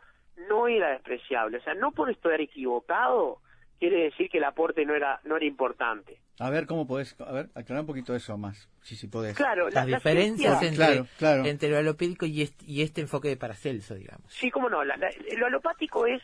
no 0.50 0.68
era 0.68 0.92
despreciable. 0.92 1.58
O 1.58 1.62
sea, 1.62 1.74
no 1.74 1.92
por 1.92 2.10
estar 2.10 2.40
equivocado 2.40 3.40
quiere 3.80 4.04
decir 4.06 4.30
que 4.30 4.38
el 4.38 4.46
aporte 4.46 4.86
no 4.86 4.96
era 4.96 5.20
no 5.26 5.36
era 5.36 5.46
importante. 5.46 6.20
A 6.40 6.50
ver, 6.50 6.66
¿cómo 6.66 6.88
podés? 6.88 7.20
A 7.20 7.32
ver, 7.32 7.50
aclarar 7.54 7.82
un 7.82 7.88
poquito 7.88 8.16
eso 8.16 8.38
más, 8.38 8.70
si 8.82 8.96
si 8.96 9.08
podés. 9.08 9.36
Claro, 9.36 9.70
las 9.70 9.86
diferencias 9.86 10.64
entre, 10.64 11.04
entre 11.50 11.70
lo 11.70 11.78
alopático 11.78 12.26
y 12.26 12.42
este, 12.42 12.66
y 12.66 12.82
este 12.82 13.02
enfoque 13.02 13.28
de 13.28 13.38
Paracelso, 13.38 13.94
digamos. 13.96 14.32
Sí, 14.32 14.50
cómo 14.50 14.70
no. 14.70 14.84
lo 14.84 15.46
alopático 15.46 16.06
es 16.08 16.22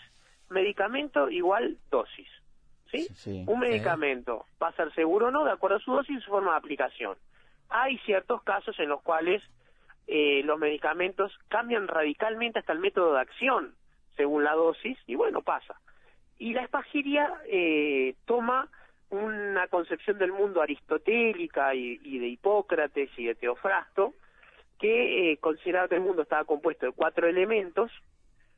medicamento 0.50 1.30
igual 1.30 1.78
dosis. 1.92 2.28
¿Sí? 2.92 3.46
Un 3.48 3.60
medicamento 3.60 4.46
va 4.62 4.70
a 4.70 4.74
ser 4.74 4.94
seguro 4.94 5.28
o 5.28 5.32
no 5.32 5.46
de 5.46 5.52
acuerdo 5.52 5.78
a 5.78 5.80
su 5.80 5.92
dosis 5.92 6.18
y 6.18 6.22
su 6.22 6.32
forma 6.32 6.52
de 6.52 6.58
aplicación. 6.58 7.18
Hay 7.70 7.98
ciertos 8.00 8.42
casos 8.44 8.78
en 8.80 8.90
los 8.90 9.02
cuales 9.02 9.44
eh, 10.08 10.42
los 10.44 10.58
medicamentos 10.58 11.32
cambian 11.50 11.88
radicalmente 11.88 12.60
hasta 12.60 12.74
el 12.74 12.80
método 12.80 13.14
de 13.14 13.22
acción 13.22 13.76
según 14.20 14.44
la 14.44 14.54
dosis 14.54 14.98
y 15.08 15.16
bueno, 15.16 15.42
pasa. 15.42 15.80
Y 16.38 16.54
la 16.54 16.64
espagiria 16.64 17.34
eh, 17.46 18.16
toma 18.26 18.70
una 19.10 19.68
concepción 19.68 20.18
del 20.18 20.32
mundo 20.32 20.62
aristotélica 20.62 21.74
y, 21.74 22.20
de 22.20 22.28
Hipócrates 22.28 23.10
y 23.18 23.28
de 23.28 23.36
Teofrasto, 23.36 24.14
que 24.78 25.32
eh, 25.32 25.38
consideraba 25.38 25.88
que 25.88 25.96
el 25.96 26.02
mundo 26.02 26.24
estaba 26.24 26.44
compuesto 26.44 26.86
de 26.86 26.92
cuatro 26.92 27.28
elementos, 27.28 27.92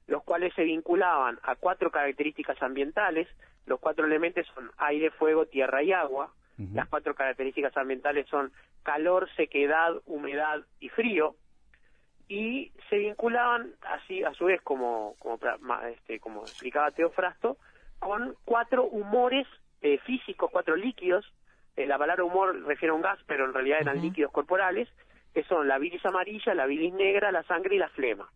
los 0.08 0.24
cuales 0.24 0.54
se 0.56 0.64
vinculaban 0.64 1.40
a 1.44 1.56
cuatro 1.56 1.92
características 1.92 2.62
ambientales. 2.62 3.28
Los 3.66 3.80
cuatro 3.80 4.06
elementos 4.06 4.46
son 4.54 4.72
aire, 4.78 5.12
fuego, 5.12 5.46
tierra 5.46 5.84
y 5.84 5.92
agua. 5.92 6.34
Las 6.74 6.88
cuatro 6.90 7.16
características 7.16 7.76
ambientales 7.76 8.28
son 8.28 8.52
calor, 8.84 9.28
sequedad, 9.36 9.96
humedad 10.06 10.62
y 10.80 10.90
frío. 10.90 11.36
Y 12.28 12.72
se 12.88 12.98
vinculaban 12.98 13.72
así, 13.82 14.24
a 14.24 14.32
su 14.34 14.46
vez, 14.46 14.62
como, 14.62 15.16
como, 15.18 15.40
este, 15.92 16.20
como 16.20 16.42
explicaba 16.44 16.92
Teofrasto, 16.92 17.58
con 17.98 18.36
cuatro 18.46 18.84
humores 18.84 19.48
eh, 19.82 19.98
físicos, 20.06 20.52
cuatro 20.52 20.76
líquidos. 20.76 21.26
Eh, 21.76 21.88
la 21.88 21.98
palabra 21.98 22.24
humor 22.24 22.64
refiere 22.66 22.92
a 22.92 22.96
un 22.96 23.02
gas, 23.02 23.20
pero 23.26 23.46
en 23.46 23.54
realidad 23.54 23.82
eran 23.82 24.02
líquidos 24.02 24.32
corporales, 24.32 24.88
que 25.34 25.44
son 25.44 25.68
la 25.68 25.78
bilis 25.80 26.06
amarilla, 26.06 26.54
la 26.54 26.66
bilis 26.66 26.94
negra, 26.94 27.32
la 27.32 27.44
sangre 27.44 27.76
y 27.76 27.80
la 27.80 27.90
flema. 27.90 28.30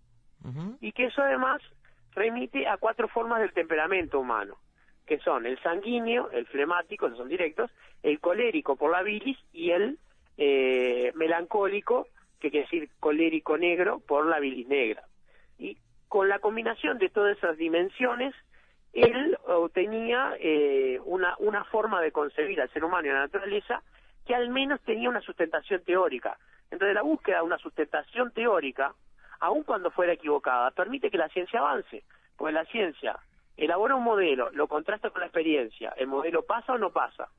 Y 0.80 0.92
que 0.92 1.06
eso 1.06 1.22
además 1.22 1.62
remite 2.14 2.68
a 2.68 2.78
cuatro 2.78 3.08
formas 3.08 3.42
del 3.42 3.54
temperamento 3.54 4.20
humano, 4.20 4.58
que 5.06 5.20
son 5.20 5.46
el 5.46 5.60
sanguíneo, 5.62 6.30
el 6.32 6.46
flemático, 6.48 7.06
esos 7.06 7.20
son 7.20 7.30
directos, 7.30 7.72
el 8.04 8.20
colérico 8.20 8.76
por 8.76 8.92
la 8.92 9.04
bilis 9.04 9.38
y 9.54 9.72
el 9.72 9.98
eh, 10.38 11.12
melancólico, 11.16 12.08
que 12.40 12.52
quiere 12.52 12.66
decir 12.66 12.90
colérico 13.00 13.58
negro 13.58 14.00
por 14.00 14.26
la 14.26 14.40
bilis 14.40 14.68
negra. 14.68 15.04
Y 15.58 15.78
con 16.08 16.28
la 16.30 16.40
combinación 16.40 16.98
de 16.98 17.10
todas 17.10 17.38
esas 17.38 17.58
dimensiones, 17.58 18.34
él 18.94 19.38
tenía 19.74 20.36
eh, 20.40 21.00
una, 21.04 21.36
una 21.40 21.66
forma 21.66 22.02
de 22.02 22.12
concebir 22.12 22.62
al 22.62 22.70
ser 22.70 22.84
humano 22.84 23.08
y 23.08 23.10
a 23.10 23.14
la 23.14 23.20
naturaleza 23.22 23.84
que 24.26 24.34
al 24.34 24.50
menos 24.50 24.82
tenía 24.82 25.10
una 25.10 25.22
sustentación 25.22 25.84
teórica. 25.84 26.38
Entonces 26.72 26.96
la 26.96 27.04
búsqueda 27.04 27.38
de 27.38 27.44
una 27.44 27.58
sustentación 27.58 28.32
teórica, 28.32 28.94
aun 29.40 29.64
cuando 29.64 29.92
fuera 29.92 30.14
equivocada, 30.14 30.72
permite 30.72 31.12
que 31.12 31.18
la 31.18 31.30
ciencia 31.30 31.60
avance, 31.60 32.04
porque 32.38 32.54
la 32.54 32.66
ciencia 32.66 33.18
elabora 33.58 33.96
un 33.96 34.04
modelo, 34.04 34.50
lo 34.52 34.68
contrasta 34.68 35.10
con 35.10 35.22
la 35.22 35.28
experiencia, 35.28 35.94
el 35.98 36.08
modelo 36.08 36.44
pasa 36.46 36.74
o 36.74 36.78
no 36.78 36.92
pasa, 36.92 37.30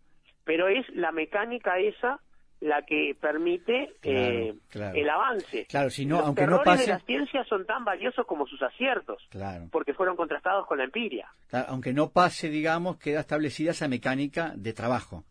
pero 0.45 0.69
es 0.69 0.89
la 0.95 1.13
mecánica 1.13 1.79
esa 1.79 2.21
la 2.61 2.83
que 2.83 3.15
permite 3.21 3.93
eh, 4.03 4.55
claro. 4.71 4.97
el 4.97 5.11
avance. 5.11 5.67
Claro, 5.67 5.91
si 5.91 6.07
no, 6.07 6.19
Los 6.19 6.27
aunque 6.27 6.47
no 6.47 6.63
pase, 6.63 6.85
de 6.85 6.89
la 6.89 7.01
ciencia 7.01 7.45
son 7.45 7.67
tan 7.67 7.85
valiosos 7.85 8.27
como 8.27 8.47
sus 8.47 8.63
aciertos, 8.63 9.23
claro, 9.31 9.69
porque 9.71 9.93
fueron 9.93 10.17
contrastados 10.17 10.67
con 10.67 10.79
la 10.79 10.85
empiria. 10.85 11.29
Claro, 11.49 11.67
aunque 11.69 11.93
no 11.93 12.11
pase, 12.11 12.49
digamos, 12.49 12.97
queda 12.97 13.21
establecida 13.21 13.73
esa 13.73 13.89
mecánica 13.89 14.53
de 14.57 14.73
trabajo. 14.73 15.25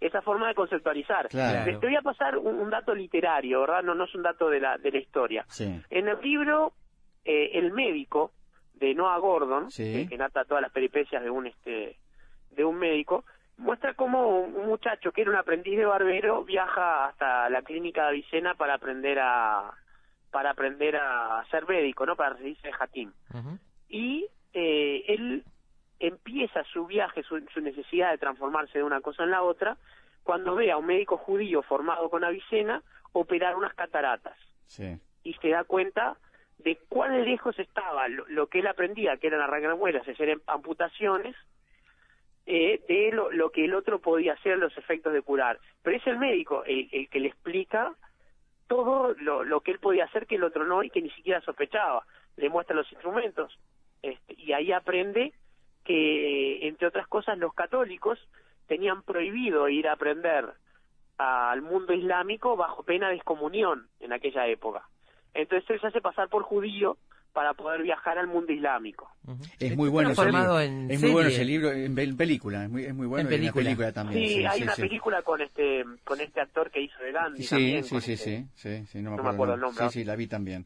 Esa 0.00 0.20
forma 0.20 0.48
de 0.48 0.54
conceptualizar. 0.54 1.28
Claro. 1.28 1.64
Les 1.64 1.80
te 1.80 1.86
voy 1.86 1.96
a 1.96 2.02
pasar 2.02 2.36
un, 2.36 2.56
un 2.56 2.70
dato 2.70 2.94
literario, 2.94 3.60
¿verdad? 3.60 3.82
No, 3.82 3.94
no 3.94 4.04
es 4.04 4.14
un 4.14 4.22
dato 4.22 4.50
de 4.50 4.60
la, 4.60 4.76
de 4.76 4.90
la 4.90 4.98
historia. 4.98 5.46
Sí, 5.48 5.64
En 5.88 6.08
el 6.08 6.20
libro 6.20 6.72
eh, 7.24 7.52
El 7.54 7.72
médico 7.72 8.32
de 8.74 8.94
Noah 8.94 9.18
Gordon, 9.18 9.70
Sí. 9.70 9.92
que, 9.92 10.08
que 10.08 10.18
narra 10.18 10.44
todas 10.44 10.62
las 10.62 10.72
peripecias 10.72 11.22
de 11.22 11.30
un 11.30 11.46
este 11.46 11.96
de 12.50 12.64
un 12.64 12.76
médico, 12.76 13.24
muestra 13.56 13.94
cómo 13.94 14.40
un 14.40 14.66
muchacho 14.66 15.10
que 15.12 15.22
era 15.22 15.30
un 15.30 15.36
aprendiz 15.36 15.76
de 15.76 15.86
barbero 15.86 16.44
viaja 16.44 17.06
hasta 17.06 17.48
la 17.50 17.62
clínica 17.62 18.02
de 18.02 18.08
Avicena 18.08 18.54
para 18.54 18.74
aprender 18.74 19.18
a 19.20 19.72
para 20.30 20.50
aprender 20.50 20.96
a 20.96 21.44
ser 21.50 21.66
médico, 21.68 22.04
¿no? 22.06 22.16
Para 22.16 22.30
recibirse 22.30 22.72
de. 22.72 23.12
Ujú. 23.32 23.58
Y 23.88 24.26
eh, 24.52 25.04
él 25.08 25.44
empieza 26.00 26.64
su 26.72 26.86
viaje, 26.86 27.22
su, 27.22 27.40
su 27.54 27.60
necesidad 27.60 28.10
de 28.10 28.18
transformarse 28.18 28.78
de 28.78 28.84
una 28.84 29.00
cosa 29.00 29.22
en 29.22 29.30
la 29.30 29.42
otra, 29.42 29.76
cuando 30.24 30.56
ve 30.56 30.72
a 30.72 30.76
un 30.76 30.86
médico 30.86 31.16
judío 31.18 31.62
formado 31.62 32.10
con 32.10 32.24
Avicena 32.24 32.82
operar 33.12 33.54
unas 33.56 33.74
cataratas 33.74 34.36
sí, 34.66 34.98
y 35.22 35.34
se 35.34 35.50
da 35.50 35.62
cuenta 35.62 36.16
de 36.58 36.78
cuán 36.88 37.24
lejos 37.24 37.58
estaba 37.58 38.08
lo, 38.08 38.46
que 38.46 38.60
él 38.60 38.66
aprendía, 38.66 39.16
que 39.16 39.26
eran 39.26 39.40
arrancar 39.40 39.76
muelas, 39.76 40.06
hacer 40.08 40.28
em- 40.28 40.40
amputaciones, 40.46 41.36
eh, 42.46 42.82
de 42.88 43.10
lo, 43.12 43.50
que 43.50 43.64
el 43.64 43.74
otro 43.74 44.00
podía 44.00 44.34
hacer, 44.34 44.58
los 44.58 44.76
efectos 44.76 45.12
de 45.12 45.22
curar. 45.22 45.58
Pero 45.82 45.96
es 45.96 46.06
el 46.06 46.18
médico 46.18 46.62
el, 46.64 46.88
el 46.92 47.08
que 47.08 47.20
le 47.20 47.28
explica 47.28 47.94
todo 48.66 49.14
lo, 49.18 49.44
lo 49.44 49.60
que 49.60 49.72
él 49.72 49.78
podía 49.78 50.04
hacer 50.04 50.26
que 50.26 50.36
el 50.36 50.44
otro 50.44 50.64
no 50.64 50.82
y 50.82 50.90
que 50.90 51.02
ni 51.02 51.10
siquiera 51.10 51.40
sospechaba. 51.40 52.04
Le 52.36 52.48
muestra 52.48 52.76
los 52.76 52.90
instrumentos 52.92 53.58
este, 54.02 54.34
y 54.36 54.52
ahí 54.52 54.72
aprende 54.72 55.32
que, 55.84 56.66
entre 56.66 56.88
otras 56.88 57.06
cosas, 57.08 57.38
los 57.38 57.54
católicos 57.54 58.18
tenían 58.66 59.02
prohibido 59.02 59.68
ir 59.68 59.88
a 59.88 59.92
aprender 59.92 60.52
al 61.16 61.62
mundo 61.62 61.92
islámico 61.92 62.56
bajo 62.56 62.82
pena 62.82 63.08
de 63.08 63.16
excomunión 63.16 63.88
en 64.00 64.12
aquella 64.12 64.46
época. 64.46 64.88
Entonces 65.34 65.68
él 65.70 65.80
se 65.80 65.86
hace 65.88 66.00
pasar 66.00 66.28
por 66.28 66.42
judío 66.44 66.96
para 67.32 67.52
poder 67.54 67.82
viajar 67.82 68.16
al 68.16 68.28
mundo 68.28 68.52
islámico. 68.52 69.10
Ujú. 69.26 69.42
es 69.58 69.76
muy 69.76 69.88
bueno 69.88 70.10
ese 70.10 70.24
libro. 70.26 70.60
en 70.60 70.88
es 70.90 71.00
muy 71.02 71.10
bueno 71.10 71.28
ese 71.28 71.44
libro 71.44 71.72
en, 71.72 71.96
pel- 71.96 72.16
película, 72.16 72.62
es 72.64 72.70
muy, 72.70 72.84
es 72.84 72.94
muy 72.94 73.06
bueno 73.08 73.28
En 73.28 73.36
película. 73.52 73.92
también. 73.92 74.24
Sí, 74.28 74.44
hay 74.44 74.58
sí, 74.58 74.62
una 74.62 74.74
sí. 74.76 74.82
película 74.82 75.22
con 75.22 75.40
este 75.40 75.84
con 76.04 76.20
este 76.20 76.40
actor 76.40 76.70
que 76.70 76.80
hizo 76.80 77.02
de 77.02 77.10
Gandhi 77.10 77.42
Sí, 77.42 77.48
también. 77.50 77.84
sí, 77.84 77.90
con 77.90 78.00
sí, 78.02 78.12
este- 78.12 78.24
sí, 78.38 78.46
sí, 78.54 78.86
sí, 78.86 78.98
no 79.02 79.10
me 79.10 79.16
no 79.16 79.22
acuerdo, 79.22 79.24
me 79.30 79.34
acuerdo 79.34 79.54
el 79.54 79.58
el 79.58 79.62
nombre. 79.62 79.84
Sí, 79.88 79.90
sí, 80.00 80.04
la 80.04 80.14
vi 80.16 80.26
también. 80.28 80.64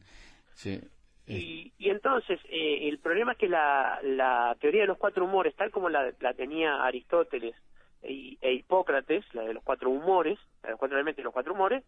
Sí. 0.53 0.79
Y, 1.25 1.71
y 1.77 1.89
entonces, 1.89 2.39
eh, 2.49 2.87
el 2.89 2.97
problema 2.99 3.33
es 3.33 3.37
que 3.37 3.47
la, 3.47 3.99
la 4.03 4.55
teoría 4.59 4.81
de 4.81 4.87
los 4.87 4.97
cuatro 4.97 5.25
humores, 5.25 5.55
tal 5.55 5.69
como 5.69 5.87
la, 5.89 6.11
la 6.21 6.33
tenía 6.33 6.83
Aristóteles 6.83 7.55
e, 8.01 8.35
e 8.41 8.53
Hipócrates, 8.53 9.25
la 9.33 9.43
de 9.43 9.53
los 9.53 9.63
cuatro 9.63 9.89
humores, 9.91 10.39
la 10.63 10.67
de 10.67 10.71
los 10.71 10.79
cuatro 10.79 10.97
elementos 10.97 11.21
y 11.21 11.23
los 11.23 11.33
cuatro 11.33 11.53
humores, 11.53 11.83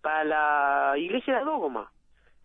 para 0.00 0.24
la 0.24 0.98
iglesia 0.98 1.34
era 1.34 1.44
dogma. 1.44 1.92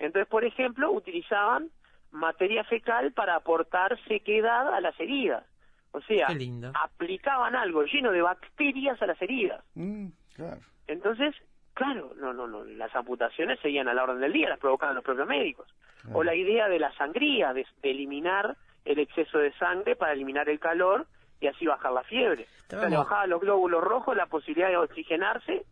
Entonces, 0.05 0.27
por 0.27 0.43
ejemplo, 0.43 0.91
utilizaban 0.91 1.69
materia 2.11 2.63
fecal 2.65 3.11
para 3.13 3.35
aportar 3.35 3.97
sequedad 4.07 4.73
a 4.73 4.81
las 4.81 4.99
heridas. 4.99 5.45
O 5.91 6.01
sea, 6.01 6.27
aplicaban 6.73 7.55
algo 7.55 7.83
lleno 7.83 8.11
de 8.11 8.21
bacterias 8.21 9.01
a 9.01 9.05
las 9.05 9.21
heridas. 9.21 9.63
Mm, 9.75 10.07
claro. 10.35 10.57
Entonces, 10.87 11.35
claro, 11.73 12.13
no, 12.17 12.33
no, 12.33 12.47
no, 12.47 12.63
las 12.63 12.93
amputaciones 12.95 13.59
seguían 13.61 13.87
a 13.87 13.93
la 13.93 14.03
orden 14.03 14.19
del 14.21 14.33
día, 14.33 14.49
las 14.49 14.59
provocaban 14.59 14.95
los 14.95 15.03
propios 15.03 15.27
médicos. 15.27 15.67
Claro. 16.01 16.17
O 16.17 16.23
la 16.23 16.33
idea 16.35 16.67
de 16.67 16.79
la 16.79 16.91
sangría, 16.95 17.53
de, 17.53 17.65
de 17.81 17.91
eliminar 17.91 18.57
el 18.85 18.99
exceso 18.99 19.37
de 19.37 19.53
sangre 19.53 19.95
para 19.95 20.13
eliminar 20.13 20.49
el 20.49 20.59
calor 20.59 21.05
y 21.39 21.47
así 21.47 21.65
bajar 21.67 21.91
la 21.91 22.03
fiebre. 22.03 22.43
O 22.43 22.45
sea, 22.45 22.57
Estábamos- 22.63 22.89
le 22.91 22.97
bajaban 22.97 23.29
los 23.29 23.41
glóbulos 23.41 23.83
rojos 23.83 24.15
la 24.17 24.25
posibilidad 24.25 24.69
de 24.69 24.77
oxigenarse, 24.77 25.65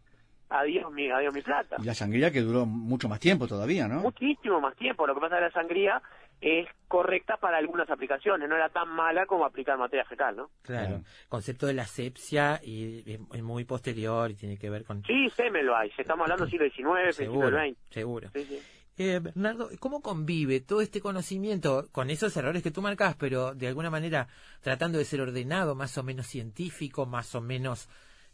adiós 0.50 0.91
mi, 0.91 1.10
adiós 1.10 1.34
mi 1.34 1.41
plata. 1.41 1.77
Y 1.79 1.86
la 1.86 1.94
sangría 1.94 2.32
que 2.32 2.41
duró 2.41 2.65
mucho 2.65 3.08
más 3.08 3.20
tiempo 3.20 3.48
todavía, 3.48 3.88
¿no? 3.88 4.01
Muchísimo 4.01 4.60
más 4.60 4.75
tiempo. 4.75 5.08
Lo 5.08 5.15
que 5.15 5.22
pasa 5.22 5.36
es 5.36 5.39
que 5.39 5.46
la 5.46 5.51
sangría 5.51 6.01
es 6.42 6.68
correcta 6.88 7.38
para 7.38 7.57
algunas 7.57 7.90
aplicaciones, 7.90 8.48
no 8.48 8.55
era 8.55 8.70
tan 8.70 8.88
mala 8.90 9.25
como 9.25 9.46
aplicar 9.46 9.77
materia 9.77 10.05
fecal, 10.05 10.35
¿no? 10.38 10.50
Claro. 10.62 10.88
Claro. 10.88 11.03
Concepto 11.27 11.68
de 11.68 11.74
la 11.74 11.83
asepsia 11.83 12.62
y 12.64 13.03
es 13.33 13.44
muy 13.44 13.66
posterior 13.66 14.31
y 14.31 14.35
tiene 14.35 14.57
que 14.57 14.70
ver 14.70 14.85
con... 14.85 15.03
Sí, 15.03 15.29
sémelo 15.31 15.75
hay. 15.75 15.92
Estamos 15.98 16.24
hablando 16.24 16.46
del 16.46 16.51
siglo 16.51 16.66
XIX, 16.66 17.16
principio 17.16 17.31
seguro, 17.31 17.57
del 17.57 17.72
XX. 17.74 17.94
seguro. 17.94 18.29
Sí, 18.33 18.44
sí. 18.46 18.59
Eh, 19.01 19.20
Bernardo, 19.20 19.70
¿cómo 19.79 20.01
convive 20.01 20.59
todo 20.59 20.81
este 20.81 21.00
conocimiento 21.00 21.88
con 21.94 22.09
esos 22.09 22.35
errores 22.35 22.62
que 22.62 22.72
tú 22.72 22.81
marcas, 22.81 23.16
pero 23.16 23.55
de 23.55 23.68
alguna 23.68 23.90
manera 23.90 24.27
tratando 24.62 24.98
de 24.98 25.05
ser 25.05 25.22
ordenado, 25.22 25.74
más 25.74 25.98
o 25.98 26.03
menos 26.03 26.27
científico, 26.27 27.05
más 27.05 27.33
o 27.33 27.40
menos, 27.40 27.88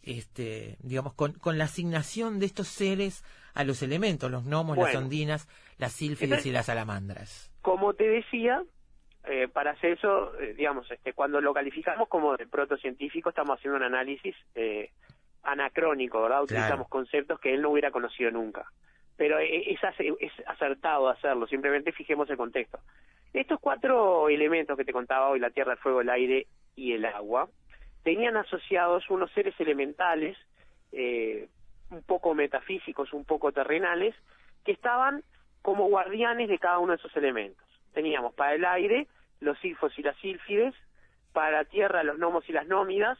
este, 0.05 0.77
digamos, 0.81 1.13
con, 1.13 1.33
con 1.33 1.57
la 1.57 1.65
asignación 1.65 2.39
de 2.39 2.45
estos 2.45 2.67
seres 2.67 3.23
a 3.53 3.63
los 3.63 3.81
elementos, 3.81 4.31
los 4.31 4.45
gnomos, 4.45 4.77
las 4.77 4.95
ondinas, 4.95 5.47
las 5.77 5.93
sílfides 5.93 6.45
y 6.45 6.51
las 6.51 6.67
salamandras? 6.67 7.51
como 7.65 7.95
te 7.95 8.07
decía, 8.07 8.61
eh, 9.23 9.47
para 9.47 9.71
hacer 9.71 9.93
eso, 9.93 10.39
eh, 10.39 10.53
digamos, 10.53 10.89
este, 10.91 11.13
cuando 11.13 11.41
lo 11.41 11.51
calificamos 11.51 12.07
como 12.07 12.37
de 12.37 12.45
protocientífico, 12.45 13.29
estamos 13.29 13.57
haciendo 13.57 13.77
un 13.77 13.83
análisis 13.83 14.35
eh, 14.53 14.91
anacrónico, 15.41 16.21
¿verdad? 16.21 16.43
Utilizamos 16.43 16.87
conceptos 16.89 17.39
que 17.39 17.55
él 17.55 17.63
no 17.63 17.71
hubiera 17.71 17.89
conocido 17.89 18.29
nunca. 18.29 18.71
Pero 19.17 19.39
eh, 19.39 19.73
es, 19.73 19.79
es 20.19 20.31
acertado 20.45 21.09
hacerlo, 21.09 21.47
simplemente 21.47 21.91
fijemos 21.91 22.29
el 22.29 22.37
contexto. 22.37 22.77
Estos 23.33 23.59
cuatro 23.59 24.29
elementos 24.29 24.77
que 24.77 24.85
te 24.85 24.93
contaba 24.93 25.29
hoy, 25.29 25.39
la 25.39 25.49
tierra, 25.49 25.71
el 25.73 25.79
fuego, 25.79 26.01
el 26.01 26.09
aire 26.11 26.45
y 26.75 26.93
el 26.93 27.05
agua, 27.05 27.49
tenían 28.05 28.37
asociados 28.37 29.09
unos 29.09 29.31
seres 29.31 29.59
elementales, 29.59 30.37
eh, 30.93 31.49
un 31.89 32.03
poco 32.03 32.35
metafísicos, 32.35 33.11
un 33.13 33.25
poco 33.25 33.51
terrenales, 33.51 34.15
que 34.63 34.71
estaban 34.71 35.23
como 35.63 35.87
guardianes 35.87 36.47
de 36.47 36.59
cada 36.59 36.77
uno 36.77 36.91
de 36.93 36.97
esos 36.99 37.15
elementos. 37.17 37.65
Teníamos 37.93 38.33
para 38.35 38.53
el 38.53 38.63
aire 38.63 39.07
los 39.41 39.57
silfos 39.59 39.91
y 39.97 40.03
las 40.03 40.15
sílfides, 40.17 40.75
para 41.33 41.51
la 41.51 41.65
tierra 41.65 42.03
los 42.03 42.17
gnomos 42.17 42.47
y 42.47 42.53
las 42.53 42.67
nómidas, 42.67 43.17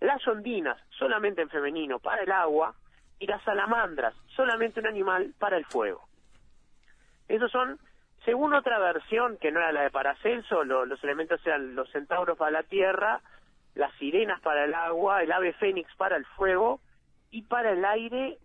las 0.00 0.26
ondinas 0.28 0.78
solamente 0.90 1.42
en 1.42 1.50
femenino 1.50 1.98
para 1.98 2.22
el 2.22 2.30
agua 2.32 2.74
y 3.18 3.26
las 3.26 3.42
salamandras 3.42 4.14
solamente 4.36 4.78
un 4.80 4.86
animal 4.86 5.34
para 5.40 5.56
el 5.56 5.64
fuego. 5.66 6.08
Esos 7.28 7.50
son, 7.50 7.78
según 8.24 8.54
otra 8.54 8.78
versión 8.78 9.36
que 9.38 9.50
no 9.50 9.58
era 9.60 9.72
la 9.72 9.82
de 9.82 9.90
Paracelso, 9.90 10.62
lo- 10.64 10.86
los 10.86 11.02
elementos 11.04 11.44
eran 11.46 11.74
los 11.74 11.90
centauros 11.90 12.38
para 12.38 12.50
la 12.52 12.62
tierra, 12.62 13.20
las 13.74 13.92
sirenas 13.94 14.40
para 14.40 14.64
el 14.64 14.74
agua, 14.74 15.22
el 15.22 15.32
ave 15.32 15.52
fénix 15.54 15.94
para 15.96 16.16
el 16.16 16.24
fuego 16.24 16.80
y 17.30 17.42
para 17.42 17.72
el 17.72 17.84
aire 17.84 18.38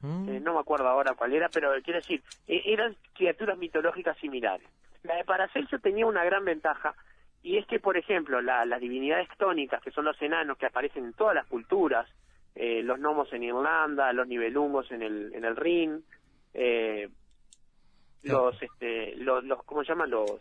¿Mm? 0.00 0.28
eh, 0.28 0.40
no 0.40 0.54
me 0.54 0.60
acuerdo 0.60 0.86
ahora 0.88 1.14
cuál 1.14 1.32
era, 1.32 1.48
pero 1.48 1.70
quiero 1.82 2.00
decir, 2.00 2.22
eh, 2.46 2.62
eran 2.66 2.96
criaturas 3.14 3.58
mitológicas 3.58 4.16
similares. 4.18 4.68
La 5.02 5.16
de 5.16 5.24
Paracelso 5.24 5.78
tenía 5.80 6.06
una 6.06 6.24
gran 6.24 6.44
ventaja, 6.44 6.94
y 7.42 7.56
es 7.56 7.66
que, 7.66 7.80
por 7.80 7.96
ejemplo, 7.96 8.40
la- 8.40 8.64
las 8.66 8.80
divinidades 8.80 9.28
tónicas, 9.38 9.82
que 9.82 9.90
son 9.90 10.04
los 10.04 10.20
enanos 10.22 10.58
que 10.58 10.66
aparecen 10.66 11.04
en 11.04 11.12
todas 11.14 11.34
las 11.34 11.46
culturas, 11.46 12.08
eh, 12.54 12.82
los 12.82 12.98
gnomos 12.98 13.32
en 13.32 13.42
Irlanda, 13.44 14.12
los 14.12 14.26
nibelungos 14.28 14.90
en 14.92 15.02
el, 15.02 15.32
en 15.34 15.44
el 15.44 15.56
Rin, 15.56 16.04
eh, 16.54 17.08
los, 18.22 18.60
este, 18.62 19.16
los, 19.16 19.44
los, 19.44 19.62
¿cómo 19.64 19.82
se 19.82 19.88
llaman? 19.88 20.10
Los, 20.10 20.40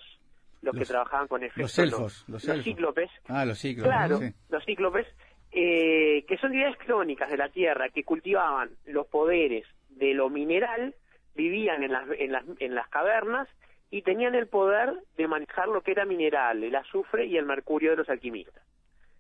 los, 0.62 0.76
que 0.76 0.86
trabajaban 0.86 1.28
con 1.28 1.44
efectos, 1.44 1.62
los 1.62 1.80
elfos, 1.80 2.26
los 2.28 2.48
elfos. 2.48 2.64
cíclopes, 2.64 3.10
Ah, 3.28 3.46
los 3.46 3.60
ciclos. 3.60 3.88
Claro, 3.88 4.18
sí. 4.18 4.34
los 4.50 4.66
cíclopes, 4.66 5.08
eh, 5.52 6.26
que 6.28 6.38
son 6.38 6.52
divinidades 6.52 6.80
crónicas 6.86 7.30
de 7.30 7.38
la 7.38 7.50
tierra, 7.50 7.90
que 7.90 8.04
cultivaban 8.04 8.72
los 8.86 9.08
poderes 9.08 9.66
de 9.90 10.14
lo 10.14 10.30
mineral, 10.30 10.96
vivían 11.36 11.84
en 11.84 11.92
las, 11.92 12.06
en 12.18 12.32
las, 12.32 12.44
en 12.60 12.76
las 12.76 12.88
cavernas 12.90 13.48
y 13.90 14.02
tenían 14.02 14.36
el 14.36 14.48
poder 14.48 14.94
de 15.16 15.28
manejar 15.28 15.68
lo 15.70 15.82
que 15.82 15.92
era 15.92 16.06
mineral, 16.06 16.64
el 16.64 16.76
azufre 16.76 17.26
y 17.26 17.38
el 17.38 17.46
mercurio 17.46 17.92
de 17.92 17.98
los 17.98 18.10
alquimistas, 18.10 18.64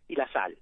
y 0.07 0.15
la 0.15 0.27
sal. 0.31 0.57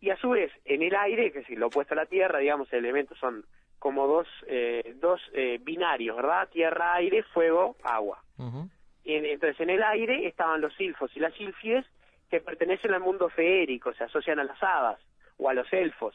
Y 0.00 0.10
a 0.10 0.16
su 0.16 0.30
vez, 0.30 0.52
en 0.64 0.82
el 0.82 0.94
aire, 0.94 1.32
que 1.32 1.40
es 1.40 1.50
lo 1.50 1.66
opuesto 1.66 1.94
a 1.94 1.96
la 1.96 2.06
tierra, 2.06 2.38
digamos, 2.38 2.72
elementos 2.72 3.18
son 3.18 3.44
como 3.78 4.06
dos, 4.06 4.26
eh, 4.46 4.94
dos 5.00 5.20
eh, 5.34 5.58
binarios, 5.62 6.16
¿verdad? 6.16 6.48
Tierra, 6.48 6.94
aire, 6.94 7.22
fuego, 7.22 7.76
agua. 7.82 8.22
En- 9.14 9.26
entonces 9.26 9.60
en 9.60 9.70
el 9.70 9.82
aire 9.82 10.26
estaban 10.26 10.60
los 10.60 10.74
silfos 10.74 11.10
y 11.16 11.20
las 11.20 11.34
sílfides 11.34 11.84
que 12.30 12.40
pertenecen 12.40 12.92
al 12.92 13.00
mundo 13.00 13.28
feérico, 13.28 13.94
se 13.94 14.04
asocian 14.04 14.38
a 14.40 14.44
las 14.44 14.60
hadas 14.62 15.00
o 15.38 15.48
a 15.48 15.54
los 15.54 15.72
elfos. 15.72 16.14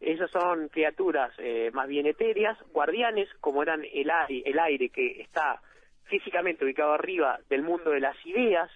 Esas 0.00 0.30
son 0.30 0.68
criaturas 0.68 1.32
eh, 1.38 1.70
más 1.72 1.88
bien 1.88 2.06
etéreas, 2.06 2.56
guardianes, 2.72 3.28
como 3.40 3.62
eran 3.62 3.84
el 3.92 4.10
aire, 4.10 4.42
el 4.48 4.58
aire 4.58 4.88
que 4.90 5.20
está 5.20 5.60
físicamente 6.04 6.64
ubicado 6.64 6.92
arriba 6.92 7.38
del 7.48 7.62
mundo 7.62 7.90
de 7.90 8.00
las 8.00 8.16
ideas, 8.24 8.70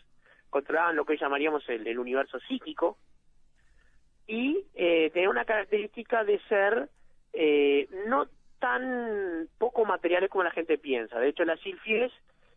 controlaban 0.51 0.97
lo 0.97 1.05
que 1.05 1.12
hoy 1.12 1.19
llamaríamos 1.19 1.67
el, 1.69 1.99
universo 1.99 2.38
psíquico, 2.41 2.99
y 4.27 4.65
eh, 4.75 5.11
tenía 5.12 5.31
una 5.31 5.45
característica 5.45 6.25
de 6.25 6.38
ser 6.49 6.88
eh, 7.33 7.88
no 8.07 8.27
tan 8.59 9.49
poco 9.59 9.85
materiales 9.85 10.31
como 10.31 10.45
la 10.45 10.51
gente 10.51 10.79
piensa. 10.79 11.19
De 11.19 11.29
hecho, 11.29 11.45
las 11.45 11.59
sílfides, 11.61 12.12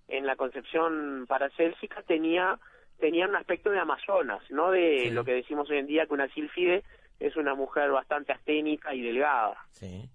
en 0.08 0.26
la 0.26 0.36
concepción 0.36 1.26
paracélsica, 1.28 2.02
tenía, 2.04 2.60
tenía 3.00 3.28
un 3.28 3.36
aspecto 3.36 3.70
de 3.72 3.80
amazonas, 3.80 4.42
no 4.50 4.72
de 4.72 5.06
Sí. 5.06 5.10
lo 5.12 5.24
que 5.26 5.34
decimos 5.34 5.70
hoy 5.70 5.78
en 5.80 5.88
día 5.88 6.06
que 6.06 6.14
una 6.14 6.28
sílfide 6.34 6.84
es 7.20 7.36
una 7.36 7.56
mujer 7.56 7.92
bastante 7.92 8.32
asténica 8.34 8.94
y 8.94 9.02
delgada. 9.02 9.56
Sí. 9.72 10.10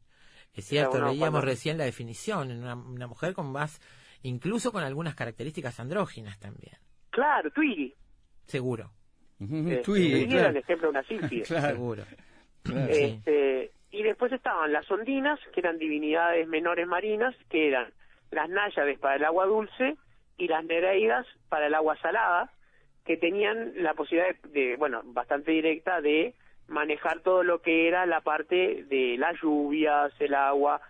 Es 0.55 0.64
cierto, 0.66 0.98
uno 0.98 1.09
leíamos 1.09 1.31
cuando- 1.40 1.40
recién 1.50 1.79
la 1.79 1.85
definición, 1.85 2.50
una, 2.50 2.74
una 2.74 3.07
mujer 3.07 3.35
con 3.35 3.50
más, 3.53 3.81
incluso 4.22 4.72
con 4.72 4.83
algunas 4.83 5.14
características 5.14 5.79
andróginas 5.81 6.38
también. 6.38 6.74
Claro, 7.11 7.50
Twiggy. 7.50 7.94
Seguro, 8.46 8.90
Eh, 9.40 9.81
Twiggy, 9.85 10.11
Twiggy 10.11 10.35
era 10.37 10.48
el 10.48 10.53
claro. 10.53 10.59
ejemplo 10.59 10.87
de 10.88 10.90
una 10.90 11.03
sílfide. 11.05 11.42
Claro, 11.46 11.68
seguro. 11.76 12.03
claro. 12.62 12.92
Sí. 12.92 13.03
Este, 13.03 13.70
y 13.92 14.03
después 14.03 14.31
estaban 14.33 14.72
las 14.72 14.88
ondinas, 14.90 15.40
que 15.55 15.61
eran 15.61 15.79
divinidades 15.79 16.46
menores 16.46 16.87
marinas, 16.87 17.35
que 17.48 17.68
eran 17.68 17.92
las 18.31 18.49
náyades 18.49 18.99
para 18.99 19.16
el 19.16 19.25
agua 19.25 19.47
dulce 19.47 19.97
y 20.37 20.49
las 20.49 20.64
nereidas 20.64 21.27
para 21.49 21.66
el 21.66 21.75
agua 21.75 21.97
salada, 22.01 22.51
que 23.05 23.16
tenían 23.16 23.73
la 23.77 23.95
posibilidad 23.95 24.35
de, 24.43 24.49
de, 24.51 24.77
bueno, 24.77 25.03
bastante 25.05 25.53
directa 25.53 26.01
de 26.01 26.35
manejar 26.69 27.21
todo 27.21 27.43
lo 27.43 27.61
que 27.61 27.88
era 27.88 28.07
la 28.07 28.21
parte 28.21 28.85
de 28.85 29.16
las 29.19 29.35
lluvias, 29.43 30.12
el 30.21 30.35
agua 30.35 30.81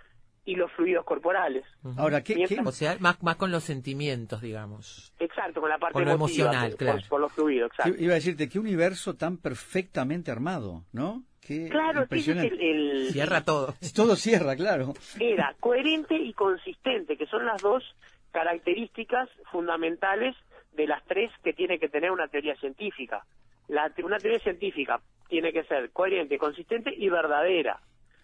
y 0.45 0.57
los 0.57 0.71
fluidos 0.73 1.05
corporales. 1.05 1.65
Ahora, 1.97 2.23
¿qué, 2.23 2.47
O 2.65 2.73
sea, 2.73 2.97
más, 2.99 3.23
más 3.23 3.37
con 3.37 3.51
los 3.51 3.65
sentimientos, 3.65 4.41
digamos. 4.41 5.13
Exacto, 5.19 5.61
con 5.61 5.71
la 5.71 5.79
parte 5.79 5.95
Con 5.95 6.09
emotiva, 6.09 6.47
emocional, 6.47 6.71
por, 6.71 6.79
claro. 6.79 6.99
por, 6.99 7.09
por 7.09 7.21
los 7.21 7.33
fluidos, 7.33 7.71
exacto. 7.71 8.03
iba 8.03 8.13
a 8.13 8.17
decirte, 8.17 8.49
qué 8.49 8.59
universo 8.59 9.17
tan 9.17 9.37
perfectamente 9.39 10.31
armado, 10.31 10.85
¿no? 10.93 11.25
Qué 11.41 11.69
Claro, 11.69 12.07
ese 12.11 12.33
es 12.33 12.39
el, 12.39 12.61
el- 12.61 13.09
Cierra 13.13 13.43
todo. 13.45 13.75
Todo 13.95 14.15
cierra, 14.17 14.55
claro. 14.57 14.95
era 15.19 15.55
coherente 15.61 16.15
y 16.15 16.33
consistente, 16.33 17.17
que 17.17 17.27
son 17.27 17.45
las 17.47 17.61
dos 17.63 17.83
características 18.31 19.29
fundamentales 19.51 20.37
de 20.73 20.87
las 20.87 21.03
tres 21.05 21.31
que 21.43 21.53
tiene 21.53 21.79
que 21.79 21.89
tener 21.89 22.11
una 22.11 22.29
teoría 22.29 22.55
científica. 22.57 23.25
La, 23.69 23.93
una 24.05 24.19
teoría 24.19 24.39
científica 24.41 25.01
tiene 25.29 25.53
que 25.53 25.65
ser 25.65 25.91
coherente, 25.91 26.39
consistente 26.39 26.93
y 26.97 27.09
verdadera. 27.09 27.81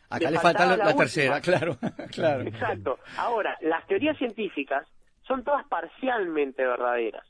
Acá 0.09 0.27
Le 0.27 0.33
le 0.33 0.39
falta 0.41 0.67
la, 0.67 0.77
la 0.77 0.85
la 0.87 0.97
tercera, 0.97 1.41
claro, 1.41 1.77
claro. 2.13 2.43
Exacto. 2.43 2.99
Ahora, 3.17 3.57
las 3.61 3.85
teorías 3.87 4.17
científicas 4.19 4.87
son 5.27 5.43
todas 5.43 5.67
parcialmente 5.67 6.65
verdaderas. 6.65 7.27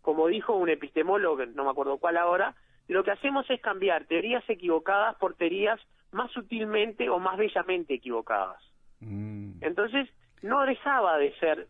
Como 0.00 0.26
dijo 0.28 0.54
un 0.56 0.68
epistemólogo, 0.68 1.44
no 1.46 1.64
me 1.64 1.70
acuerdo 1.70 1.98
cuál 1.98 2.16
ahora, 2.16 2.54
lo 2.88 3.04
que 3.04 3.10
hacemos 3.12 3.48
es 3.50 3.60
cambiar 3.60 4.04
teorías 4.06 4.44
equivocadas 4.48 5.16
por 5.16 5.34
teorías 5.34 5.80
más 6.10 6.30
sutilmente 6.32 7.08
o 7.08 7.18
más 7.18 7.36
bellamente 7.38 7.94
equivocadas. 7.94 8.60
Mm. 9.00 9.62
Entonces, 9.62 10.08
no 10.42 10.64
dejaba 10.66 11.16
de 11.18 11.32
ser 11.38 11.68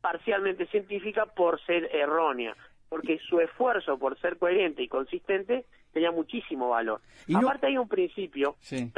parcialmente 0.00 0.66
científica 0.66 1.26
por 1.26 1.60
ser 1.66 1.94
errónea, 1.94 2.56
porque 2.88 3.18
su 3.28 3.40
esfuerzo 3.40 3.98
por 3.98 4.18
ser 4.20 4.38
coherente 4.38 4.82
y 4.82 4.88
consistente 4.88 5.64
tenía 5.92 6.10
muchísimo 6.10 6.70
valor. 6.70 7.00
Y 7.26 7.32
no- 7.32 7.40
Aparte 7.40 7.66
hay 7.66 7.76
un 7.78 7.88
principio, 7.88 8.56
Sí. 8.60 8.90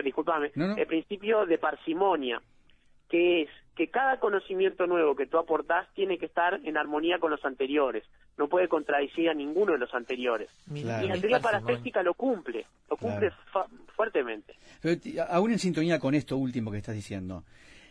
No, 0.57 0.66
no. 0.68 0.76
el 0.76 0.87
principio 0.87 1.46
de 1.46 1.59
parsimonia, 1.59 2.40
que 3.11 3.42
es 3.42 3.49
que 3.77 3.88
cada 3.88 4.20
conocimiento 4.20 4.87
nuevo 4.87 5.16
que 5.16 5.27
tú 5.27 5.38
aportás 5.38 5.87
tiene 5.94 6.18
que 6.18 6.27
estar 6.27 6.61
en 6.64 6.77
armonía 6.77 7.18
con 7.18 7.31
los 7.31 7.42
anteriores, 7.44 8.05
no 8.37 8.49
puede 8.49 8.68
contradecir 8.68 9.31
a 9.31 9.35
ninguno 9.35 9.73
de 9.73 9.79
los 9.79 9.92
anteriores. 9.94 10.51
Claro. 10.73 11.07
Y 11.07 11.09
la 11.09 11.18
teoría 11.18 11.40
paracéltica 11.40 12.03
lo 12.03 12.12
cumple, 12.14 12.66
lo 12.90 12.96
cumple 12.96 13.31
fa- 13.53 13.66
fuertemente. 13.96 14.55
Pero 14.83 15.01
aún 15.31 15.53
en 15.53 15.59
sintonía 15.59 15.99
con 15.99 16.14
esto 16.14 16.37
último 16.37 16.70
que 16.70 16.79
estás 16.79 16.94
diciendo, 16.94 17.44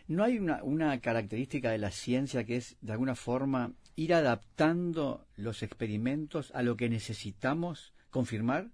¿no 0.08 0.24
hay 0.24 0.38
una, 0.38 0.64
una 0.64 1.00
característica 1.02 1.72
de 1.72 1.80
la 1.80 1.90
ciencia 1.92 2.44
que 2.44 2.58
es, 2.58 2.78
de 2.82 2.92
alguna 2.92 3.16
forma, 3.16 3.72
ir 3.96 4.14
adaptando 4.14 5.26
los 5.38 5.64
experimentos 5.64 6.54
a 6.54 6.62
lo 6.62 6.76
que 6.78 6.90
necesitamos 6.90 7.94
confirmar? 8.12 8.68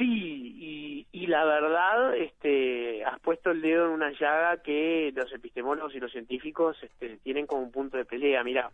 Sí, 0.00 0.56
y, 0.58 1.06
y 1.12 1.26
la 1.26 1.44
verdad, 1.44 2.16
este, 2.16 3.04
has 3.04 3.20
puesto 3.20 3.50
el 3.50 3.60
dedo 3.60 3.84
en 3.84 3.90
una 3.92 4.10
llaga 4.12 4.62
que 4.62 5.12
los 5.14 5.30
epistemólogos 5.30 5.94
y 5.94 6.00
los 6.00 6.10
científicos 6.10 6.82
este, 6.82 7.18
tienen 7.18 7.46
como 7.46 7.60
un 7.62 7.70
punto 7.70 7.98
de 7.98 8.06
pelea. 8.06 8.42
Mira, 8.42 8.70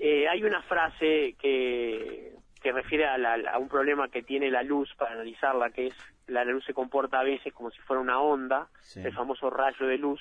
eh, 0.00 0.26
hay 0.28 0.42
una 0.42 0.62
frase 0.62 1.36
que, 1.40 2.32
que 2.60 2.72
refiere 2.72 3.06
a, 3.06 3.18
la- 3.18 3.50
a 3.52 3.58
un 3.58 3.68
problema 3.68 4.08
que 4.08 4.24
tiene 4.24 4.50
la 4.50 4.64
luz 4.64 4.92
para 4.96 5.12
analizarla, 5.12 5.70
que 5.70 5.86
es 5.86 5.94
la 6.26 6.44
luz 6.44 6.64
se 6.64 6.74
comporta 6.74 7.20
a 7.20 7.24
veces 7.24 7.52
como 7.54 7.70
si 7.70 7.80
fuera 7.82 8.02
una 8.02 8.20
onda, 8.20 8.68
Sí. 8.80 9.00
el 9.00 9.12
famoso 9.12 9.48
rayo 9.50 9.86
de 9.86 9.96
luz, 9.98 10.20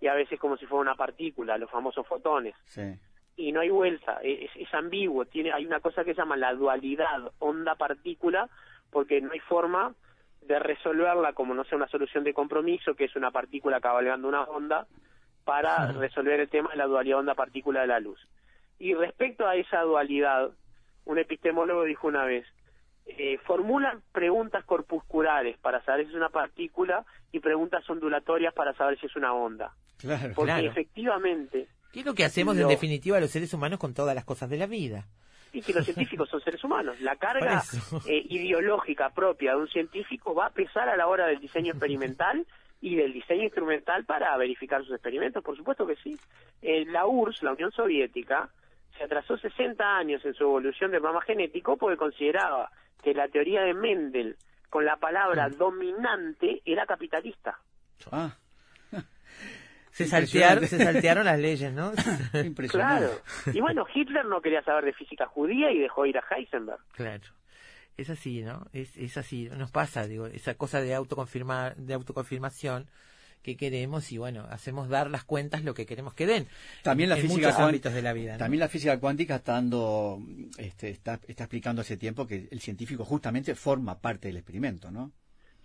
y 0.00 0.06
a 0.06 0.14
veces 0.14 0.38
como 0.38 0.56
si 0.56 0.66
fuera 0.66 0.82
una 0.82 0.94
partícula, 0.94 1.58
los 1.58 1.70
famosos 1.70 2.06
fotones 2.06 2.54
Sí. 2.66 2.82
y 3.36 3.50
no 3.50 3.60
hay 3.62 3.70
vuelta, 3.70 4.20
es, 4.22 4.48
es 4.54 4.72
ambiguo, 4.74 5.24
tiene, 5.24 5.52
hay 5.52 5.66
una 5.66 5.80
cosa 5.80 6.04
que 6.04 6.14
se 6.14 6.18
llama 6.20 6.36
la 6.36 6.54
dualidad 6.54 7.32
onda-partícula, 7.40 8.48
porque 8.92 9.20
no 9.20 9.32
hay 9.32 9.40
forma 9.40 9.94
de 10.42 10.58
resolverla 10.58 11.32
como 11.32 11.54
no 11.54 11.64
sea 11.64 11.76
una 11.76 11.88
solución 11.88 12.22
de 12.22 12.34
compromiso, 12.34 12.94
que 12.94 13.04
es 13.06 13.16
una 13.16 13.30
partícula 13.32 13.80
cabalgando 13.80 14.28
una 14.28 14.42
onda, 14.42 14.86
para 15.44 15.90
resolver 15.92 16.38
el 16.38 16.48
tema 16.48 16.70
de 16.70 16.76
la 16.76 16.86
dualidad 16.86 17.18
onda-partícula 17.18 17.80
de 17.80 17.86
la 17.88 17.98
luz. 17.98 18.20
Y 18.78 18.94
respecto 18.94 19.46
a 19.48 19.56
esa 19.56 19.80
dualidad, 19.80 20.50
un 21.04 21.18
epistemólogo 21.18 21.82
dijo 21.84 22.06
una 22.06 22.24
vez, 22.24 22.46
eh, 23.06 23.38
formulan 23.44 24.02
preguntas 24.12 24.64
corpusculares 24.64 25.58
para 25.58 25.82
saber 25.84 26.04
si 26.06 26.10
es 26.12 26.16
una 26.16 26.28
partícula 26.28 27.04
y 27.32 27.40
preguntas 27.40 27.88
ondulatorias 27.90 28.54
para 28.54 28.74
saber 28.74 28.98
si 29.00 29.06
es 29.06 29.16
una 29.16 29.32
onda. 29.32 29.72
Claro. 29.98 30.32
Porque 30.34 30.52
Claro. 30.52 30.68
efectivamente 30.68 31.68
¿Qué 31.92 32.00
es 32.00 32.06
lo 32.06 32.14
que 32.14 32.24
hacemos 32.24 32.56
en 32.56 32.68
definitiva 32.68 33.20
los 33.20 33.30
seres 33.30 33.52
humanos 33.52 33.78
con 33.78 33.92
todas 33.92 34.14
las 34.14 34.24
cosas 34.24 34.48
de 34.48 34.56
la 34.56 34.66
vida? 34.66 35.06
Y 35.52 35.60
que 35.62 35.72
los 35.72 35.84
científicos 35.84 36.28
son 36.28 36.40
seres 36.40 36.62
humanos. 36.64 37.00
La 37.00 37.16
carga 37.16 37.62
eh, 38.06 38.22
ideológica 38.30 39.10
propia 39.10 39.52
de 39.52 39.58
un 39.58 39.68
científico 39.68 40.34
va 40.34 40.46
a 40.46 40.50
pesar 40.50 40.88
a 40.88 40.96
la 40.96 41.06
hora 41.06 41.26
del 41.26 41.40
diseño 41.40 41.72
experimental 41.72 42.46
y 42.80 42.96
del 42.96 43.12
diseño 43.12 43.44
instrumental 43.44 44.04
para 44.04 44.36
verificar 44.36 44.82
sus 44.82 44.92
experimentos, 44.94 45.44
por 45.44 45.56
supuesto 45.56 45.86
que 45.86 45.96
sí. 45.96 46.16
Eh, 46.62 46.84
la 46.86 47.06
URSS, 47.06 47.42
la 47.42 47.52
Unión 47.52 47.70
Soviética, 47.70 48.48
se 48.96 49.04
atrasó 49.04 49.36
60 49.36 49.84
años 49.96 50.24
en 50.24 50.34
su 50.34 50.44
evolución 50.44 50.90
del 50.90 51.00
programa 51.00 51.24
genético 51.24 51.76
porque 51.76 51.96
consideraba 51.96 52.70
que 53.02 53.14
la 53.14 53.28
teoría 53.28 53.62
de 53.62 53.74
Mendel 53.74 54.36
con 54.68 54.84
la 54.84 54.96
palabra 54.96 55.48
Mm. 55.48 55.56
dominante 55.58 56.62
era 56.64 56.86
capitalista. 56.86 57.58
Ah, 58.10 58.34
Se 59.92 60.06
saltearon, 60.06 60.66
se 60.66 60.78
saltearon 60.78 61.26
las 61.26 61.38
leyes, 61.38 61.72
¿no? 61.72 61.92
impresionante. 62.44 63.06
Claro. 63.06 63.56
Y 63.56 63.60
bueno, 63.60 63.86
Hitler 63.94 64.24
no 64.24 64.40
quería 64.40 64.62
saber 64.62 64.86
de 64.86 64.94
física 64.94 65.26
judía 65.26 65.70
y 65.70 65.78
dejó 65.78 66.06
ir 66.06 66.16
a 66.16 66.24
Heisenberg. 66.30 66.80
Claro. 66.92 67.22
Es 67.98 68.08
así, 68.08 68.42
¿no? 68.42 68.66
Es, 68.72 68.96
es 68.96 69.18
así, 69.18 69.50
nos 69.50 69.70
pasa, 69.70 70.06
digo, 70.06 70.26
esa 70.26 70.54
cosa 70.54 70.80
de 70.80 70.94
autoconfirmar, 70.94 71.76
de 71.76 71.92
autoconfirmación 71.92 72.88
que 73.42 73.56
queremos 73.56 74.10
y 74.12 74.18
bueno, 74.18 74.46
hacemos 74.50 74.88
dar 74.88 75.10
las 75.10 75.24
cuentas 75.24 75.64
lo 75.64 75.74
que 75.74 75.84
queremos 75.84 76.14
que 76.14 76.26
den. 76.26 76.46
También 76.82 77.10
la 77.10 77.16
en 77.16 77.22
física 77.22 77.54
ámbitos 77.56 77.92
de 77.92 78.02
la 78.02 78.12
vida. 78.12 78.32
¿no? 78.32 78.38
También 78.38 78.60
la 78.60 78.68
física 78.68 78.98
cuántica 78.98 79.36
está 79.36 79.52
dando, 79.54 80.18
este, 80.56 80.90
está, 80.90 81.18
está 81.26 81.44
explicando 81.44 81.82
hace 81.82 81.96
tiempo 81.96 82.26
que 82.26 82.48
el 82.50 82.60
científico 82.60 83.04
justamente 83.04 83.54
forma 83.54 84.00
parte 84.00 84.28
del 84.28 84.38
experimento, 84.38 84.90
¿no? 84.90 85.12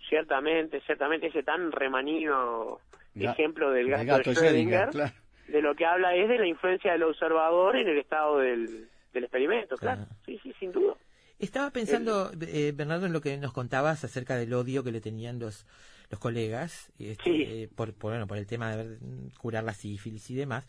Ciertamente, 0.08 0.80
ciertamente 0.86 1.28
ese 1.28 1.42
tan 1.42 1.70
remanido 1.70 2.80
Ga- 3.26 3.32
ejemplo 3.32 3.70
del 3.70 3.88
gato, 3.90 4.04
gato 4.06 4.30
de 4.30 4.36
Schrödinger, 4.36 4.88
Schrödinger, 4.88 4.90
claro. 4.90 5.12
de 5.48 5.62
lo 5.62 5.74
que 5.74 5.84
habla 5.86 6.14
es 6.14 6.28
de 6.28 6.38
la 6.38 6.46
influencia 6.46 6.92
del 6.92 7.02
observador 7.04 7.76
en 7.76 7.88
el 7.88 7.98
estado 7.98 8.38
del, 8.38 8.88
del 9.12 9.24
experimento, 9.24 9.76
claro. 9.76 10.04
Claro. 10.04 10.20
Sí, 10.26 10.38
sí, 10.42 10.52
sin 10.58 10.72
duda. 10.72 10.94
Estaba 11.38 11.70
pensando, 11.70 12.32
eh, 12.40 12.72
Bernardo, 12.74 13.06
en 13.06 13.12
lo 13.12 13.20
que 13.20 13.36
nos 13.36 13.52
contabas 13.52 14.02
acerca 14.02 14.34
del 14.36 14.52
odio 14.54 14.82
que 14.82 14.90
le 14.92 15.00
tenían 15.00 15.38
los 15.38 15.66
los 16.10 16.18
colegas 16.20 16.90
este, 16.98 17.22
Sí. 17.22 17.42
eh, 17.46 17.68
por, 17.76 17.92
por, 17.92 18.12
bueno, 18.12 18.26
por 18.26 18.38
el 18.38 18.46
tema 18.46 18.70
de 18.74 18.76
ver- 18.78 18.98
curar 19.38 19.62
la 19.62 19.74
sífilis 19.74 20.30
y 20.30 20.34
demás. 20.34 20.66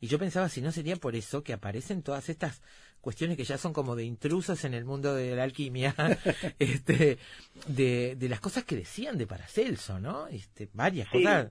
Y 0.00 0.06
yo 0.06 0.16
pensaba 0.16 0.48
si 0.48 0.62
no 0.62 0.70
sería 0.70 0.94
por 0.94 1.16
eso 1.16 1.42
que 1.42 1.52
aparecen 1.52 2.02
todas 2.04 2.28
estas 2.28 2.62
cuestiones 3.00 3.36
que 3.36 3.42
ya 3.42 3.58
son 3.58 3.72
como 3.72 3.96
de 3.96 4.04
intrusos 4.04 4.64
en 4.64 4.74
el 4.74 4.84
mundo 4.84 5.12
de 5.12 5.34
la 5.34 5.42
alquimia, 5.42 5.92
este, 6.60 7.18
de, 7.66 8.14
de 8.16 8.28
las 8.28 8.38
cosas 8.40 8.62
que 8.64 8.76
decían 8.76 9.18
de 9.18 9.26
Paracelso, 9.26 9.98
¿no? 9.98 10.28
Este, 10.28 10.68
varias 10.72 11.08
Sí. 11.10 11.18
cosas 11.22 11.50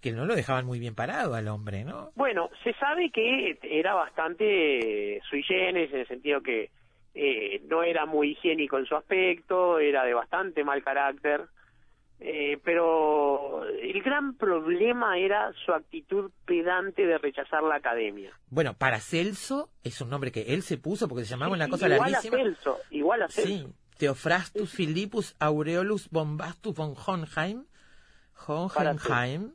que 0.00 0.12
no 0.12 0.24
lo 0.26 0.34
dejaban 0.34 0.66
muy 0.66 0.78
bien 0.78 0.94
parado 0.94 1.34
al 1.34 1.48
hombre, 1.48 1.84
¿no? 1.84 2.10
Bueno, 2.14 2.50
se 2.62 2.72
sabe 2.74 3.10
que 3.10 3.58
era 3.62 3.94
bastante 3.94 5.20
sui 5.28 5.42
generis 5.42 5.92
en 5.92 6.00
el 6.00 6.08
sentido 6.08 6.40
que 6.40 6.70
eh, 7.14 7.62
no 7.68 7.82
era 7.82 8.06
muy 8.06 8.32
higiénico 8.32 8.78
en 8.78 8.86
su 8.86 8.94
aspecto, 8.94 9.78
era 9.78 10.04
de 10.04 10.14
bastante 10.14 10.64
mal 10.64 10.82
carácter, 10.84 11.46
eh, 12.20 12.58
pero 12.64 13.64
el 13.64 14.02
gran 14.02 14.34
problema 14.36 15.18
era 15.18 15.52
su 15.64 15.72
actitud 15.72 16.30
pedante 16.44 17.06
de 17.06 17.18
rechazar 17.18 17.62
la 17.62 17.76
academia. 17.76 18.32
Bueno, 18.48 18.74
Paracelso 18.74 19.70
es 19.82 20.00
un 20.00 20.10
nombre 20.10 20.30
que 20.32 20.54
él 20.54 20.62
se 20.62 20.78
puso 20.78 21.08
porque 21.08 21.24
se 21.24 21.30
llamaba 21.30 21.54
una 21.54 21.68
cosa 21.68 21.88
igual 21.88 22.12
larguísima. 22.12 22.36
a 22.36 22.40
Celso, 22.40 22.78
igual 22.90 23.22
a 23.22 23.28
Celso. 23.28 23.48
Sí, 23.48 23.66
Theophrastus 23.98 24.74
Philippus 24.74 25.36
Aureolus 25.38 26.10
Bombastus 26.10 26.74
von 26.74 26.94
Hohenheim, 26.96 27.64
Hohenheim, 28.46 29.52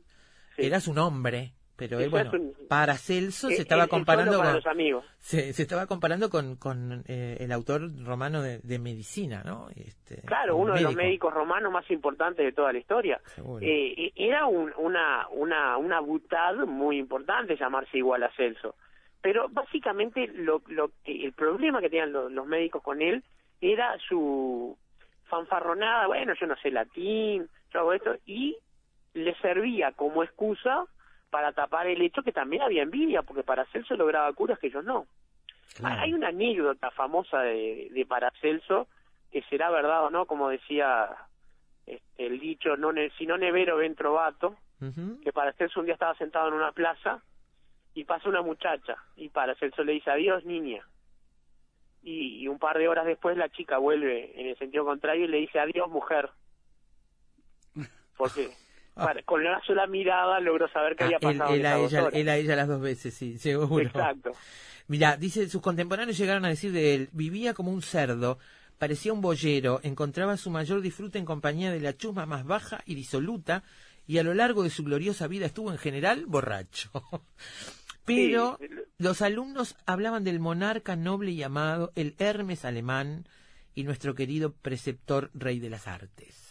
Sí. 0.56 0.66
era 0.66 0.80
su 0.80 0.92
nombre, 0.94 1.52
pero 1.76 1.98
él, 2.00 2.10
bueno, 2.10 2.30
un- 2.34 2.52
Paracelso 2.68 3.48
Eh, 3.50 3.56
se 3.56 3.62
estaba 3.62 3.82
el- 3.82 3.86
el 3.86 3.90
comparando 3.90 4.36
con, 4.38 4.52
los 4.54 4.66
amigos. 4.66 5.04
se, 5.18 5.52
se 5.52 5.62
estaba 5.62 5.86
comparando 5.86 6.30
con, 6.30 6.56
con 6.56 7.04
eh, 7.06 7.36
el 7.40 7.52
autor 7.52 7.82
romano 8.04 8.40
de, 8.42 8.60
de 8.60 8.78
medicina, 8.78 9.42
¿no? 9.44 9.68
Este, 9.76 10.22
Claro, 10.22 10.56
un 10.56 10.64
uno 10.64 10.74
de 10.74 10.80
los 10.82 10.94
médico, 10.94 11.02
médicos 11.28 11.34
romanos 11.34 11.72
más 11.72 11.90
importantes 11.90 12.44
de 12.46 12.52
toda 12.52 12.72
la 12.72 12.78
historia. 12.78 13.20
Eh, 13.60 13.94
eh, 13.96 14.12
era 14.16 14.46
un- 14.46 14.72
una, 14.78 15.26
una, 15.32 15.76
una 15.76 16.00
butad 16.00 16.54
muy 16.66 16.98
importante 16.98 17.56
llamarse 17.56 17.98
igual 17.98 18.22
a 18.22 18.30
Celso. 18.36 18.74
Pero 19.20 19.48
básicamente 19.50 20.26
lo, 20.34 20.62
lo 20.68 20.90
que, 21.04 21.24
el 21.26 21.32
problema 21.32 21.80
que 21.80 21.88
tenían 21.90 22.12
los, 22.12 22.32
los 22.32 22.46
médicos 22.46 22.82
con 22.82 23.00
él 23.02 23.22
era 23.60 23.96
su 24.08 24.76
fanfarronada, 25.26 26.06
bueno, 26.08 26.32
yo 26.40 26.46
no 26.46 26.56
sé 26.56 26.70
latín, 26.70 27.48
yo 27.72 27.80
hago 27.80 27.92
esto, 27.92 28.16
y 28.26 28.56
le 29.14 29.34
servía 29.36 29.92
como 29.92 30.22
excusa 30.22 30.86
para 31.30 31.52
tapar 31.52 31.86
el 31.86 32.00
hecho 32.02 32.22
que 32.22 32.32
también 32.32 32.62
había 32.62 32.82
envidia, 32.82 33.22
porque 33.22 33.42
Paracelso 33.42 33.94
lograba 33.96 34.32
curas 34.32 34.58
que 34.58 34.66
ellos 34.68 34.84
no. 34.84 35.06
Claro. 35.76 36.00
Hay 36.02 36.12
una 36.12 36.28
anécdota 36.28 36.90
famosa 36.90 37.40
de, 37.40 37.88
de 37.90 38.06
Paracelso, 38.06 38.88
que 39.30 39.42
será 39.44 39.70
verdad 39.70 40.04
o 40.04 40.10
no, 40.10 40.26
como 40.26 40.50
decía 40.50 41.08
este, 41.86 42.26
el 42.26 42.38
dicho, 42.38 42.76
no 42.76 42.92
ne- 42.92 43.10
si 43.16 43.26
no 43.26 43.38
nevero 43.38 43.76
ven 43.76 43.94
trovato, 43.94 44.56
Ujú. 44.80 45.20
que 45.22 45.32
Paracelso 45.32 45.80
un 45.80 45.86
día 45.86 45.94
estaba 45.94 46.14
sentado 46.16 46.48
en 46.48 46.54
una 46.54 46.72
plaza 46.72 47.22
y 47.94 48.04
pasa 48.04 48.28
una 48.28 48.42
muchacha 48.42 48.96
y 49.16 49.28
Paracelso 49.28 49.84
le 49.84 49.92
dice 49.92 50.10
adiós 50.10 50.44
niña 50.44 50.84
y, 52.02 52.38
y 52.42 52.48
un 52.48 52.58
par 52.58 52.76
de 52.78 52.88
horas 52.88 53.06
después 53.06 53.36
la 53.36 53.48
chica 53.50 53.78
vuelve 53.78 54.32
en 54.40 54.48
el 54.48 54.58
sentido 54.58 54.84
contrario 54.84 55.24
y 55.26 55.28
le 55.28 55.36
dice 55.38 55.60
adiós 55.60 55.88
mujer 55.88 56.30
porque 58.16 58.50
para- 58.94 59.22
con 59.22 59.40
una 59.40 59.60
sola 59.64 59.86
mirada 59.86 60.40
logró 60.40 60.68
saber 60.70 60.96
qué 60.96 61.04
Ah, 61.04 61.06
había 61.06 61.18
pasado 61.18 61.54
en 61.54 61.60
él 61.60 61.66
a 61.66 61.78
ella, 61.78 62.02
horas. 62.04 62.14
él 62.20 62.28
a 62.28 62.36
ella 62.36 62.56
las 62.56 62.68
dos 62.68 62.80
veces, 62.80 63.14
sí, 63.14 63.38
seguro. 63.38 63.84
exacto 63.84 64.32
Mira, 64.88 65.16
dice, 65.16 65.48
sus 65.48 65.62
contemporáneos 65.62 66.18
llegaron 66.18 66.44
a 66.44 66.48
decir 66.48 66.72
de 66.72 66.94
él, 66.94 67.08
vivía 67.12 67.54
como 67.54 67.70
un 67.70 67.82
cerdo, 67.82 68.38
parecía 68.78 69.12
un 69.12 69.20
boyero, 69.20 69.80
encontraba 69.84 70.36
su 70.36 70.50
mayor 70.50 70.80
disfrute 70.82 71.18
en 71.18 71.24
compañía 71.24 71.70
de 71.70 71.80
la 71.80 71.96
chusma 71.96 72.26
más 72.26 72.44
baja 72.44 72.82
y 72.84 72.94
disoluta, 72.96 73.62
y 74.08 74.18
a 74.18 74.24
lo 74.24 74.34
largo 74.34 74.64
de 74.64 74.70
su 74.70 74.82
gloriosa 74.82 75.28
vida 75.28 75.46
estuvo 75.46 75.70
en 75.70 75.78
general 75.78 76.26
borracho. 76.26 76.90
Pero 78.04 78.58
Sí, 78.60 78.66
los 78.98 79.22
alumnos 79.22 79.76
hablaban 79.86 80.24
del 80.24 80.40
monarca 80.40 80.96
noble 80.96 81.30
y 81.30 81.42
amado, 81.44 81.92
el 81.94 82.14
Hermes 82.18 82.64
alemán, 82.64 83.24
y 83.74 83.84
nuestro 83.84 84.14
querido 84.14 84.52
preceptor 84.52 85.30
rey 85.32 85.60
de 85.60 85.70
las 85.70 85.86
artes. 85.86 86.41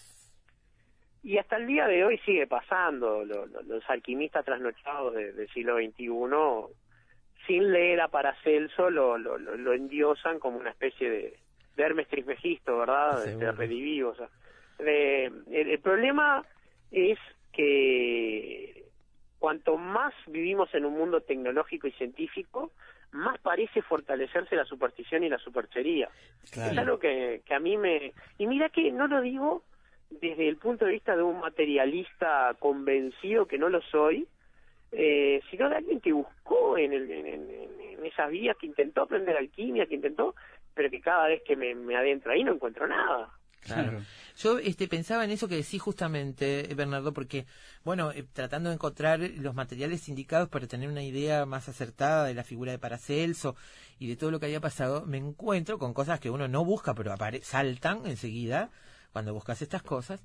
Y 1.24 1.38
hasta 1.38 1.58
el 1.58 1.68
día 1.68 1.88
de 1.88 2.04
hoy 2.04 2.18
sigue 2.20 2.48
pasando. 2.48 3.24
Lo- 3.26 3.46
lo- 3.46 3.62
los 3.64 3.88
alquimistas 3.90 4.44
trasnochados 4.46 5.14
de- 5.14 5.34
del 5.34 5.48
siglo 5.50 5.78
XXI, 5.78 6.74
sin 7.48 7.72
leer 7.72 8.02
a 8.02 8.08
Paracelso, 8.08 8.90
lo, 8.90 9.18
lo, 9.18 9.38
lo, 9.38 9.56
lo 9.56 9.74
endiosan 9.74 10.40
como 10.40 10.58
una 10.58 10.72
especie 10.72 11.10
de, 11.10 11.38
de 11.76 11.84
Hermes 11.84 12.08
Trismegisto, 12.08 12.78
¿verdad? 12.80 13.20
De, 13.20 13.26
Seguro. 13.32 13.46
de 13.48 13.52
redivivo. 13.54 14.10
O 14.12 14.16
sea, 14.16 14.30
de- 14.80 15.26
el, 15.52 15.70
el 15.70 15.80
problema 15.80 16.44
es 16.92 17.18
que 17.52 18.86
cuanto 19.40 19.78
más 19.78 20.14
vivimos 20.28 20.74
en 20.76 20.86
un 20.86 20.94
mundo 20.98 21.22
tecnológico 21.22 21.88
y 21.88 21.92
científico, 21.94 22.72
más 23.12 23.40
parece 23.40 23.82
fortalecerse 23.82 24.56
la 24.56 24.66
superstición 24.66 25.24
y 25.24 25.30
la 25.30 25.38
superchería. 25.38 26.10
Es 26.44 26.78
algo 26.78 26.98
que, 27.00 27.42
que 27.46 27.54
a 27.54 27.60
mí 27.60 27.76
me... 27.78 28.14
Y 28.38 28.48
mira 28.48 28.70
que 28.70 28.92
no 28.92 29.08
lo 29.08 29.20
digo 29.22 29.64
desde 30.20 30.48
el 30.48 30.58
punto 30.58 30.86
de 30.86 30.92
vista 30.92 31.16
de 31.16 31.24
un 31.24 31.40
materialista 31.40 32.56
convencido, 32.60 33.46
que 33.48 33.58
no 33.58 33.70
lo 33.70 33.82
soy, 33.82 34.28
eh, 34.92 35.42
sino 35.50 35.70
de 35.70 35.78
alguien 35.78 36.02
que 36.02 36.12
buscó 36.12 36.78
en, 36.78 36.94
el, 36.94 37.10
en, 37.10 37.28
en- 37.28 37.82
en 37.92 38.06
esas 38.06 38.30
vías, 38.30 38.58
que 38.60 38.66
intentó 38.68 39.04
aprender 39.04 39.38
alquimia, 39.38 39.86
que 39.86 39.96
intentó, 39.96 40.36
pero 40.74 40.90
que 40.90 41.00
cada 41.02 41.28
vez 41.28 41.42
que 41.46 41.56
me, 41.56 41.76
me 41.76 41.96
adentro 41.96 42.32
ahí 42.32 42.44
no 42.44 42.54
encuentro 42.54 42.88
nada. 42.88 43.30
Claro. 43.64 44.02
Yo 44.38 44.58
este, 44.58 44.88
pensaba 44.88 45.24
en 45.24 45.30
eso 45.30 45.48
que 45.48 45.56
decís 45.56 45.80
justamente, 45.80 46.72
eh, 46.72 46.74
Bernardo, 46.74 47.14
porque, 47.14 47.46
bueno, 47.86 48.12
eh, 48.12 48.26
tratando 48.34 48.70
de 48.70 48.76
encontrar 48.76 49.20
los 49.20 49.54
materiales 49.54 50.10
indicados 50.10 50.50
para 50.50 50.66
tener 50.66 50.90
una 50.90 51.04
idea 51.04 51.46
más 51.46 51.70
acertada 51.70 52.26
de 52.26 52.34
la 52.34 52.44
figura 52.44 52.72
de 52.72 52.80
Paracelso 52.80 53.56
y 54.00 54.08
de 54.08 54.16
todo 54.16 54.32
lo 54.32 54.40
que 54.40 54.48
había 54.48 54.62
pasado, 54.62 55.06
me 55.06 55.18
encuentro 55.18 55.78
con 55.78 55.94
cosas 55.94 56.20
que 56.20 56.32
uno 56.32 56.48
no 56.48 56.66
busca, 56.66 56.96
pero 56.96 57.14
apare 57.14 57.42
saltan 57.42 58.02
enseguida 58.08 58.72
cuando 59.12 59.34
buscas 59.34 59.62
estas 59.62 59.84
cosas, 59.84 60.24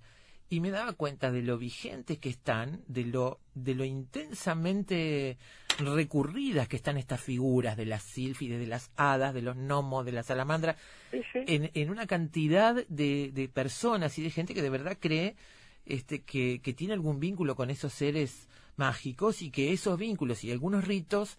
y 0.48 0.60
me 0.60 0.70
daba 0.70 0.92
cuenta 0.92 1.32
de 1.32 1.42
lo 1.42 1.58
vigentes 1.58 2.18
que 2.18 2.28
están, 2.28 2.82
de 2.86 3.04
lo, 3.04 3.40
de 3.54 3.74
lo 3.74 3.84
intensamente 3.84 5.38
recurridas 5.78 6.68
que 6.68 6.76
están 6.76 6.96
estas 6.96 7.20
figuras 7.20 7.76
de 7.76 7.86
las 7.86 8.02
sílfides, 8.02 8.58
de 8.60 8.66
las 8.66 8.90
hadas, 8.96 9.34
de 9.34 9.42
los 9.42 9.56
gnomos, 9.56 10.04
de 10.06 10.12
la 10.12 10.22
salamandra, 10.22 10.76
Sí, 11.10 11.20
sí. 11.32 11.40
en, 11.46 11.70
en 11.74 11.90
una 11.90 12.06
cantidad 12.06 12.74
de, 12.88 13.30
de 13.32 13.48
personas 13.48 14.18
y 14.18 14.22
de 14.22 14.30
gente 14.30 14.54
que 14.54 14.62
de 14.62 14.70
verdad 14.70 14.96
cree 15.00 15.36
este, 15.84 16.22
que, 16.22 16.60
que 16.62 16.72
tiene 16.72 16.94
algún 16.94 17.20
vínculo 17.20 17.54
con 17.56 17.70
esos 17.70 17.92
seres 17.92 18.48
mágicos 18.76 19.42
y 19.42 19.50
que 19.50 19.72
esos 19.72 19.98
vínculos 19.98 20.44
y 20.44 20.52
algunos 20.52 20.84
ritos 20.86 21.38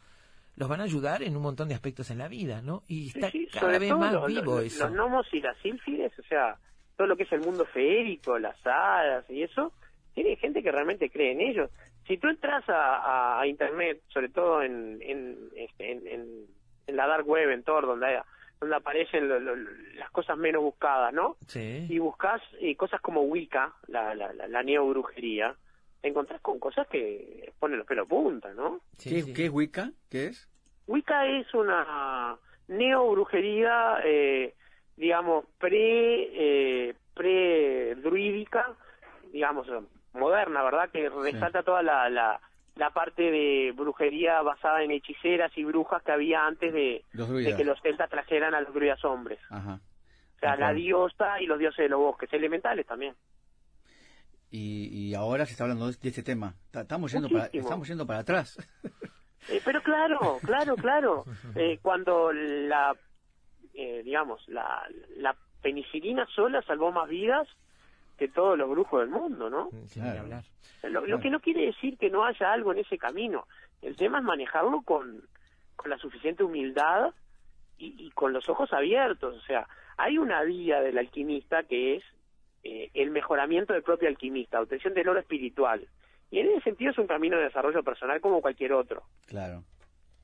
los 0.55 0.67
van 0.69 0.81
a 0.81 0.83
ayudar 0.85 1.21
en 1.21 1.35
un 1.35 1.43
montón 1.43 1.67
de 1.69 1.75
aspectos 1.75 2.09
en 2.09 2.17
la 2.17 2.27
vida, 2.27 2.61
¿no? 2.61 2.83
Y 2.87 3.07
está 3.09 3.29
sí, 3.29 3.47
cada 3.53 3.77
vez 3.77 3.93
más 3.95 4.25
vivo 4.25 4.59
eso. 4.59 4.85
Los 4.87 4.93
gnomos 4.93 5.27
y 5.31 5.39
las 5.39 5.55
sílfides, 5.59 6.11
o 6.17 6.23
sea, 6.23 6.57
todo 6.97 7.07
lo 7.07 7.15
que 7.15 7.23
es 7.23 7.31
el 7.31 7.41
mundo 7.41 7.63
feérico, 7.65 8.37
las 8.39 8.57
hadas 8.65 9.23
y 9.29 9.43
eso, 9.43 9.71
tiene 10.13 10.35
gente 10.35 10.63
que 10.63 10.71
realmente 10.71 11.09
cree 11.09 11.31
en 11.31 11.41
ellos. 11.41 11.69
Si 12.07 12.17
tú 12.17 12.27
entras 12.27 12.67
a, 12.69 12.95
a- 12.97 13.41
a 13.41 13.47
internet, 13.47 14.01
sobre 14.07 14.29
todo 14.29 14.63
en, 14.63 14.97
en, 15.01 15.37
este, 15.55 15.91
en, 15.91 16.07
en- 16.07 16.45
en 16.87 16.95
la 16.95 17.05
dark 17.05 17.27
web, 17.27 17.49
en 17.51 17.63
Tor, 17.63 17.85
donde, 17.85 18.19
donde 18.59 18.75
aparecen 18.75 19.27
lo- 19.29 19.39
lo- 19.39 19.55
las 19.95 20.09
cosas 20.11 20.37
menos 20.37 20.63
buscadas, 20.63 21.13
¿no? 21.13 21.35
Sí. 21.47 21.85
Y 21.89 21.99
buscas 21.99 22.41
eh, 22.61 22.75
cosas 22.75 22.99
como 23.01 23.21
Wicca, 23.23 23.73
la, 23.87 24.15
la, 24.15 24.33
la, 24.33 24.47
la 24.47 24.63
neobrujería, 24.63 25.55
te 26.01 26.07
encontrás 26.07 26.41
con 26.41 26.57
cosas 26.59 26.87
que 26.87 27.51
ponen 27.59 27.77
los 27.77 27.85
pelos 27.87 28.05
a 28.05 28.09
punta, 28.09 28.53
¿no? 28.53 28.79
sí, 28.97 29.09
¿Qué, 29.09 29.21
sí. 29.21 29.33
qué 29.33 29.45
es 29.45 29.51
Wicca? 29.51 29.91
¿Qué 30.09 30.27
es? 30.27 30.49
Wicca 30.87 31.27
es 31.27 31.53
una 31.53 32.37
neobrujería, 32.69 33.99
eh, 34.05 34.53
digamos, 34.97 35.45
pre, 35.59 36.89
eh, 36.89 36.95
pre-druídica, 37.13 38.73
digamos, 39.31 39.67
moderna, 40.13 40.63
¿verdad? 40.63 40.89
Que 40.91 41.09
resalta 41.09 41.63
toda 41.63 41.81
la, 41.83 42.09
la, 42.09 42.39
la 42.75 42.89
parte 42.91 43.23
de 43.31 43.73
brujería 43.75 44.41
basada 44.41 44.83
en 44.83 44.91
hechiceras 44.91 45.51
y 45.57 45.63
brujas 45.63 46.01
que 46.03 46.11
había 46.11 46.45
antes 46.45 46.73
de, 46.73 47.03
que 47.55 47.63
los 47.63 47.79
celtas 47.81 48.09
trajeran 48.09 48.53
a 48.55 48.61
los 48.61 48.73
druidas 48.73 49.03
hombres. 49.05 49.39
Ajá. 49.49 49.79
O 50.35 50.39
sea, 50.39 50.55
la 50.55 50.71
diosa 50.73 51.41
y 51.41 51.45
los 51.47 51.57
dioses 51.57 51.77
de 51.85 51.89
los 51.89 51.99
bosques, 51.99 52.31
elementales 52.33 52.85
también. 52.85 53.15
Y, 54.49 54.87
y 55.09 55.13
ahora 55.15 55.45
se 55.45 55.51
está 55.53 55.63
hablando 55.65 55.87
de 55.87 55.91
este 56.09 56.23
tema. 56.23 56.53
Ta- 56.71 56.81
Estamos 56.81 57.11
yendo, 57.11 57.27
para, 57.29 57.45
estamos 57.51 57.87
yendo 57.87 58.05
para 58.07 58.19
atrás. 58.19 58.57
Eh, 59.49 59.61
pero 59.65 59.81
claro, 59.81 60.37
claro, 60.43 60.75
claro. 60.75 61.25
Eh, 61.55 61.79
cuando 61.81 62.31
la, 62.31 62.95
eh, 63.77 64.01
digamos, 64.03 64.41
la, 64.49 64.85
la 65.17 65.35
penicilina 65.61 66.25
sola 66.35 66.61
salvó 66.63 66.91
más 66.91 67.07
vidas 67.07 67.47
que 68.17 68.27
todos 68.27 68.57
los 68.57 68.67
brujos 68.69 69.01
del 69.01 69.09
mundo, 69.09 69.49
¿no? 69.49 69.69
Sin 69.87 70.01
Claro. 70.03 70.21
hablar. 70.21 70.43
Lo, 70.83 71.19
que 71.19 71.29
no 71.29 71.39
quiere 71.39 71.67
decir 71.67 71.97
que 71.97 72.09
no 72.09 72.25
haya 72.25 72.51
algo 72.51 72.71
en 72.71 72.79
ese 72.79 72.97
camino. 72.97 73.47
El 73.81 73.95
tema 73.95 74.17
es 74.17 74.23
manejarlo 74.23 74.81
con, 74.81 75.21
con 75.75 75.89
la 75.91 75.97
suficiente 75.99 76.43
humildad 76.43 77.13
y, 77.77 77.93
y 78.07 78.09
con 78.11 78.33
los 78.33 78.49
ojos 78.49 78.73
abiertos. 78.73 79.35
O 79.37 79.41
sea, 79.41 79.67
hay 79.97 80.17
una 80.17 80.41
vía 80.43 80.81
del 80.81 80.97
alquimista 80.97 81.63
que 81.63 81.97
es 81.97 82.03
eh, 82.63 82.89
el 82.95 83.11
mejoramiento 83.11 83.73
del 83.73 83.83
propio 83.83 84.07
alquimista, 84.07 84.59
obtención 84.61 84.93
del 84.95 85.07
oro 85.09 85.19
espiritual. 85.19 85.87
Y 86.31 86.39
en 86.39 86.49
ese 86.49 86.61
sentido 86.61 86.91
es 86.91 86.97
un 86.97 87.07
camino 87.07 87.37
de 87.37 87.43
desarrollo 87.43 87.83
personal 87.83 88.19
como 88.19 88.41
cualquier 88.41 88.73
otro. 88.73 89.03
Claro. 89.27 89.63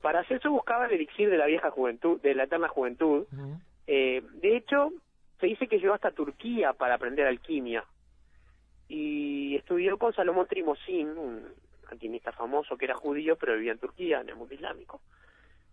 Para 0.04 0.22
Celso 0.24 0.50
buscaba 0.50 0.84
el 0.84 0.92
elixir 0.92 1.30
de 1.30 1.38
la 1.38 1.46
vieja 1.46 1.70
juventud, 1.70 2.20
de 2.20 2.34
la 2.34 2.42
eterna 2.42 2.68
juventud. 2.68 3.24
Eh, 3.86 4.22
de 4.34 4.54
hecho, 4.54 4.92
se 5.40 5.46
dice 5.46 5.66
que 5.66 5.78
llegó 5.78 5.94
hasta 5.94 6.10
Turquía 6.10 6.74
para 6.74 6.96
aprender 6.96 7.26
alquimia. 7.26 7.82
Y 8.86 9.56
estudió 9.56 9.96
con 9.96 10.12
Salomón 10.12 10.46
Trimosín, 10.46 11.16
un 11.16 11.46
alquimista 11.90 12.32
famoso 12.32 12.76
que 12.76 12.84
era 12.84 12.94
judío, 12.94 13.36
pero 13.36 13.54
vivía 13.54 13.72
en 13.72 13.78
Turquía, 13.78 14.20
en 14.20 14.28
el 14.28 14.36
mundo 14.36 14.52
islámico. 14.52 15.00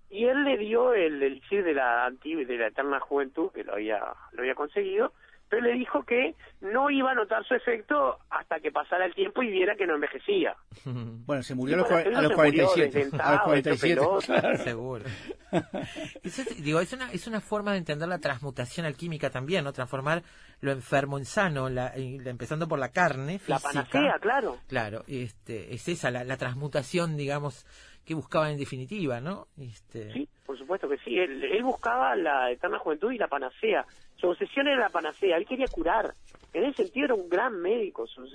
Y 0.10 0.24
él 0.24 0.46
le 0.46 0.58
dio 0.58 0.94
el 0.94 1.22
elixir 1.22 1.66
de 1.66 1.74
la 1.74 2.10
de 2.10 2.58
la 2.58 2.68
eterna 2.68 3.02
juventud, 3.02 3.52
que 3.52 3.66
lo 3.66 3.74
había, 3.74 4.02
lo 4.32 4.44
había 4.44 4.56
conseguido, 4.56 5.12
pero 5.52 5.62
le 5.64 5.74
dijo 5.74 6.02
que 6.04 6.34
no 6.62 6.90
iba 6.90 7.12
a 7.12 7.14
notar 7.14 7.46
su 7.46 7.54
efecto 7.54 8.18
hasta 8.30 8.60
que 8.62 8.72
pasara 8.72 9.06
el 9.06 9.14
tiempo 9.14 9.44
y 9.44 9.52
viera 9.52 9.76
que 9.76 9.86
no 9.86 9.94
envejecía. 9.96 10.56
Bueno, 10.86 11.44
se 11.44 11.54
murió 11.54 11.76
Y 11.78 11.80
a 11.80 11.84
los, 11.84 11.92
a 11.92 11.96
los 11.96 12.04
se 12.06 12.10
murió 12.22 12.36
47. 12.36 12.82
desdentado, 12.98 13.30
A 13.30 13.34
los 13.34 13.42
47. 13.44 13.94
hecho 13.94 14.02
pelota. 14.18 14.42
claro. 14.42 14.58
Seguro. 14.64 15.06
Eso 16.24 16.42
es, 16.42 16.64
digo, 16.64 16.80
es 16.80 16.94
una, 16.94 17.12
es 17.12 17.28
una 17.28 17.42
forma 17.42 17.72
de 17.74 17.78
entender 17.80 18.08
la 18.08 18.20
transmutación 18.20 18.86
alquímica 18.86 19.30
también, 19.30 19.64
¿no? 19.64 19.74
Transformar 19.74 20.24
lo 20.62 20.72
enfermo 20.72 21.18
en 21.18 21.26
sano, 21.26 21.70
la- 21.70 21.98
y 21.98 22.20
la- 22.20 22.30
empezando 22.32 22.68
por 22.68 22.80
la 22.80 22.90
carne 22.90 23.34
La 23.48 23.60
física. 23.60 23.60
panacea, 23.84 24.20
claro. 24.20 24.58
Claro, 24.68 25.04
este, 25.08 25.74
es 25.74 25.88
esa 25.88 26.10
la, 26.12 26.24
la 26.24 26.38
transmutación, 26.38 27.18
digamos, 27.18 27.66
que 28.06 28.14
buscaban 28.16 28.52
en 28.52 28.58
definitiva, 28.58 29.20
¿no? 29.20 29.48
Este, 29.60 30.12
Sí, 30.14 30.28
por 30.46 30.58
supuesto 30.58 30.88
que 30.90 30.98
sí. 31.00 31.18
Él, 31.18 31.44
él 31.44 31.64
buscaba 31.64 32.16
la 32.16 32.50
eterna 32.52 32.80
juventud 32.80 33.12
y 33.12 33.18
la 33.18 33.28
panacea. 33.28 33.86
Su 34.22 34.30
obsesión 34.30 34.68
era 34.68 34.80
la 34.80 34.90
panacea. 34.90 35.36
Él 35.38 35.46
quería 35.46 35.66
curar. 35.68 36.14
En 36.54 36.64
ese 36.66 36.84
sentido 36.84 37.06
era 37.06 37.16
un 37.16 37.28
gran 37.28 37.60
médico. 37.60 38.06
Su, 38.08 38.26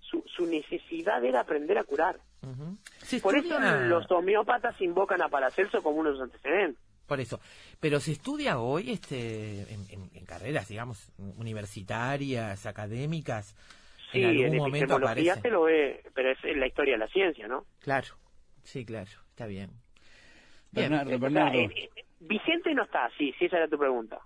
su, 0.00 0.22
su 0.26 0.46
necesidad 0.46 1.24
era 1.24 1.40
aprender 1.40 1.78
a 1.78 1.84
curar. 1.84 2.18
Por 3.22 3.36
eso 3.36 3.58
los 3.86 4.10
homeópatas 4.10 4.78
invocan 4.80 5.22
a 5.22 5.28
Paracelso 5.28 5.82
como 5.82 5.98
uno 6.00 6.10
de 6.10 6.16
sus 6.16 6.24
antecedentes. 6.24 6.82
Por 7.06 7.20
eso. 7.20 7.40
Pero 7.80 7.98
se 8.00 8.12
estudia 8.12 8.58
hoy 8.60 8.90
este, 8.92 9.62
en, 9.72 9.80
en- 9.90 10.10
en 10.14 10.24
carreras, 10.26 10.68
digamos, 10.68 11.10
universitarias, 11.74 12.66
académicas. 12.66 13.54
Sí, 14.12 14.20
en 14.22 14.26
algún 14.28 14.44
en 14.46 14.56
momento 14.56 14.76
epistemología 14.94 15.32
aparece. 15.32 15.40
se 15.48 15.50
lo 15.50 15.62
ve, 15.62 16.02
pero 16.14 16.30
es 16.32 16.38
en 16.44 16.60
la 16.60 16.66
historia 16.66 16.94
de 16.94 16.98
la 16.98 17.08
ciencia, 17.08 17.46
¿no? 17.46 17.64
Claro, 17.80 18.08
sí, 18.64 18.84
claro, 18.84 19.10
está 19.30 19.46
bien. 19.46 19.70
Bien. 20.72 20.90
Bernardo, 20.90 21.10
O 21.10 21.18
sea, 21.18 21.18
Bernardo. 21.18 21.58
eh, 21.58 21.90
eh, 21.96 22.04
Vicente 22.20 22.74
no 22.74 22.84
está, 22.84 23.08
sí, 23.18 23.32
sí, 23.38 23.44
esa 23.46 23.58
era 23.58 23.68
tu 23.68 23.78
pregunta. 23.78 24.18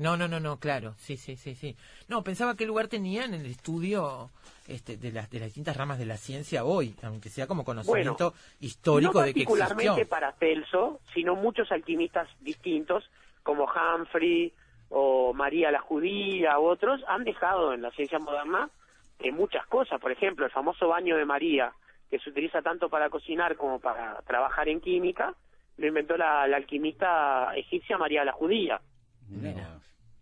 No, 0.00 0.16
no, 0.16 0.28
no, 0.28 0.40
no, 0.40 0.58
claro, 0.58 0.94
sí, 0.96 1.18
sí, 1.18 1.36
sí, 1.36 1.54
sí. 1.54 1.76
No, 2.08 2.24
pensaba 2.24 2.56
qué 2.56 2.64
lugar 2.64 2.88
tenía 2.88 3.26
en 3.26 3.34
el 3.34 3.44
estudio 3.44 4.30
este, 4.66 4.96
de, 4.96 5.12
las, 5.12 5.28
de 5.28 5.40
las 5.40 5.48
distintas 5.48 5.76
ramas 5.76 5.98
de 5.98 6.06
la 6.06 6.16
ciencia 6.16 6.64
hoy, 6.64 6.94
aunque 7.02 7.28
sea 7.28 7.46
como 7.46 7.66
conocimiento 7.66 8.32
histórico 8.60 9.18
no 9.18 9.26
de 9.26 9.34
que 9.34 9.40
particularmente 9.40 9.88
existió. 9.88 10.08
para 10.08 10.32
Celso, 10.32 11.00
sino 11.12 11.36
muchos 11.36 11.70
alquimistas 11.70 12.28
distintos, 12.40 13.10
como 13.42 13.66
Humphrey 13.66 14.54
o 14.88 15.34
María 15.34 15.70
la 15.70 15.80
Judía 15.80 16.58
u 16.58 16.64
otros, 16.64 17.02
han 17.06 17.24
dejado 17.24 17.74
en 17.74 17.82
la 17.82 17.90
ciencia 17.90 18.18
moderna 18.18 18.70
eh, 19.18 19.30
muchas 19.30 19.66
cosas. 19.66 20.00
Por 20.00 20.12
ejemplo, 20.12 20.46
el 20.46 20.50
famoso 20.50 20.88
baño 20.88 21.18
de 21.18 21.26
María, 21.26 21.72
que 22.08 22.18
se 22.20 22.30
utiliza 22.30 22.62
tanto 22.62 22.88
para 22.88 23.10
cocinar 23.10 23.54
como 23.56 23.78
para 23.78 24.22
trabajar 24.22 24.66
en 24.70 24.80
química, 24.80 25.34
lo 25.76 25.86
inventó 25.86 26.16
la, 26.16 26.48
la 26.48 26.56
alquimista 26.56 27.54
egipcia 27.54 27.98
María 27.98 28.24
la 28.24 28.32
Judía. 28.32 28.80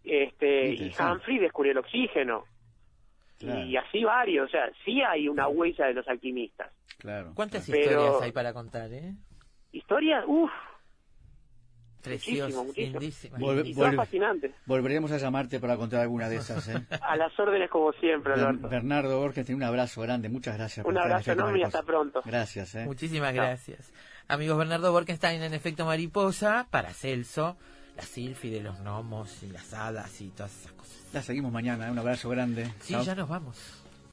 Este, 0.09 0.71
y. 0.75 0.92
Humphrey 0.99 1.38
descubrió 1.38 1.73
el 1.73 1.79
oxígeno. 1.79 2.44
Claro. 3.38 3.64
Y 3.66 3.77
así 3.77 4.03
varios, 4.03 4.49
o 4.49 4.51
sea, 4.51 4.68
sí 4.85 5.01
hay 5.03 5.29
una 5.29 5.47
huella 5.49 5.87
de 5.87 5.94
los 5.94 6.09
alquimistas. 6.09 6.73
Claro. 6.99 7.33
¿Cuántas 7.35 7.64
claro. 7.66 7.81
Pero- 7.85 8.01
historias 8.01 8.23
hay 8.23 8.33
para 8.33 8.53
contar, 8.53 8.92
eh? 8.92 9.14
Historias, 9.71 10.25
uff, 10.27 10.51
Preciosas, 12.03 12.55
muchísimo. 12.64 12.99
lindísimas. 13.01 13.40
Volve- 13.40 13.53
y 13.53 13.57
lindísimas. 13.64 13.87
son 13.87 13.92
Volve- 13.92 13.97
fascinantes. 13.97 14.55
Volveremos 14.66 15.12
a 15.12 15.18
llamarte 15.18 15.59
para 15.61 15.77
contar 15.77 16.01
alguna 16.01 16.29
de 16.29 16.37
esas. 16.37 16.66
¿eh? 16.68 16.75
A 17.03 17.16
las 17.16 17.38
órdenes 17.38 17.68
como 17.71 17.92
siempre, 17.94 18.35
Ber- 18.35 18.44
Alberto. 18.44 18.68
Bernardo 18.68 19.18
Borges, 19.21 19.44
tiene 19.47 19.57
un 19.57 19.64
abrazo 19.64 20.01
grande. 20.03 20.29
Muchas 20.29 20.57
gracias. 20.57 20.85
por 20.85 20.92
Un 20.92 20.99
en 20.99 21.03
abrazo 21.05 21.21
Efecto 21.33 21.42
enorme 21.42 21.59
y 21.59 21.62
hasta 21.64 21.83
pronto. 21.83 22.23
Gracias. 22.25 22.75
¿eh? 22.77 22.85
Muchísimas 22.87 23.35
gracias. 23.35 23.92
Amigos, 24.29 24.59
Bernardo 24.59 24.92
Borkenstein 24.92 25.42
en 25.42 25.55
Efecto 25.55 25.85
Mariposa, 25.87 26.68
para 26.71 26.90
Celso, 26.92 27.57
la 27.98 28.04
Silfi 28.04 28.48
de 28.48 28.61
los 28.61 28.78
gnomos 28.78 29.42
y 29.42 29.48
las 29.48 29.74
hadas 29.74 30.20
y 30.20 30.28
todas 30.28 30.52
esas 30.61 30.72
cosas. 30.72 30.94
La 31.12 31.20
seguimos 31.20 31.50
mañana. 31.52 31.88
¿eh? 31.88 31.90
Un 31.90 31.98
abrazo 31.98 32.28
grande. 32.28 32.72
Sí, 32.80 32.92
Chao. 32.94 33.02
ya 33.02 33.14
nos 33.16 33.28
vamos. 33.28 33.56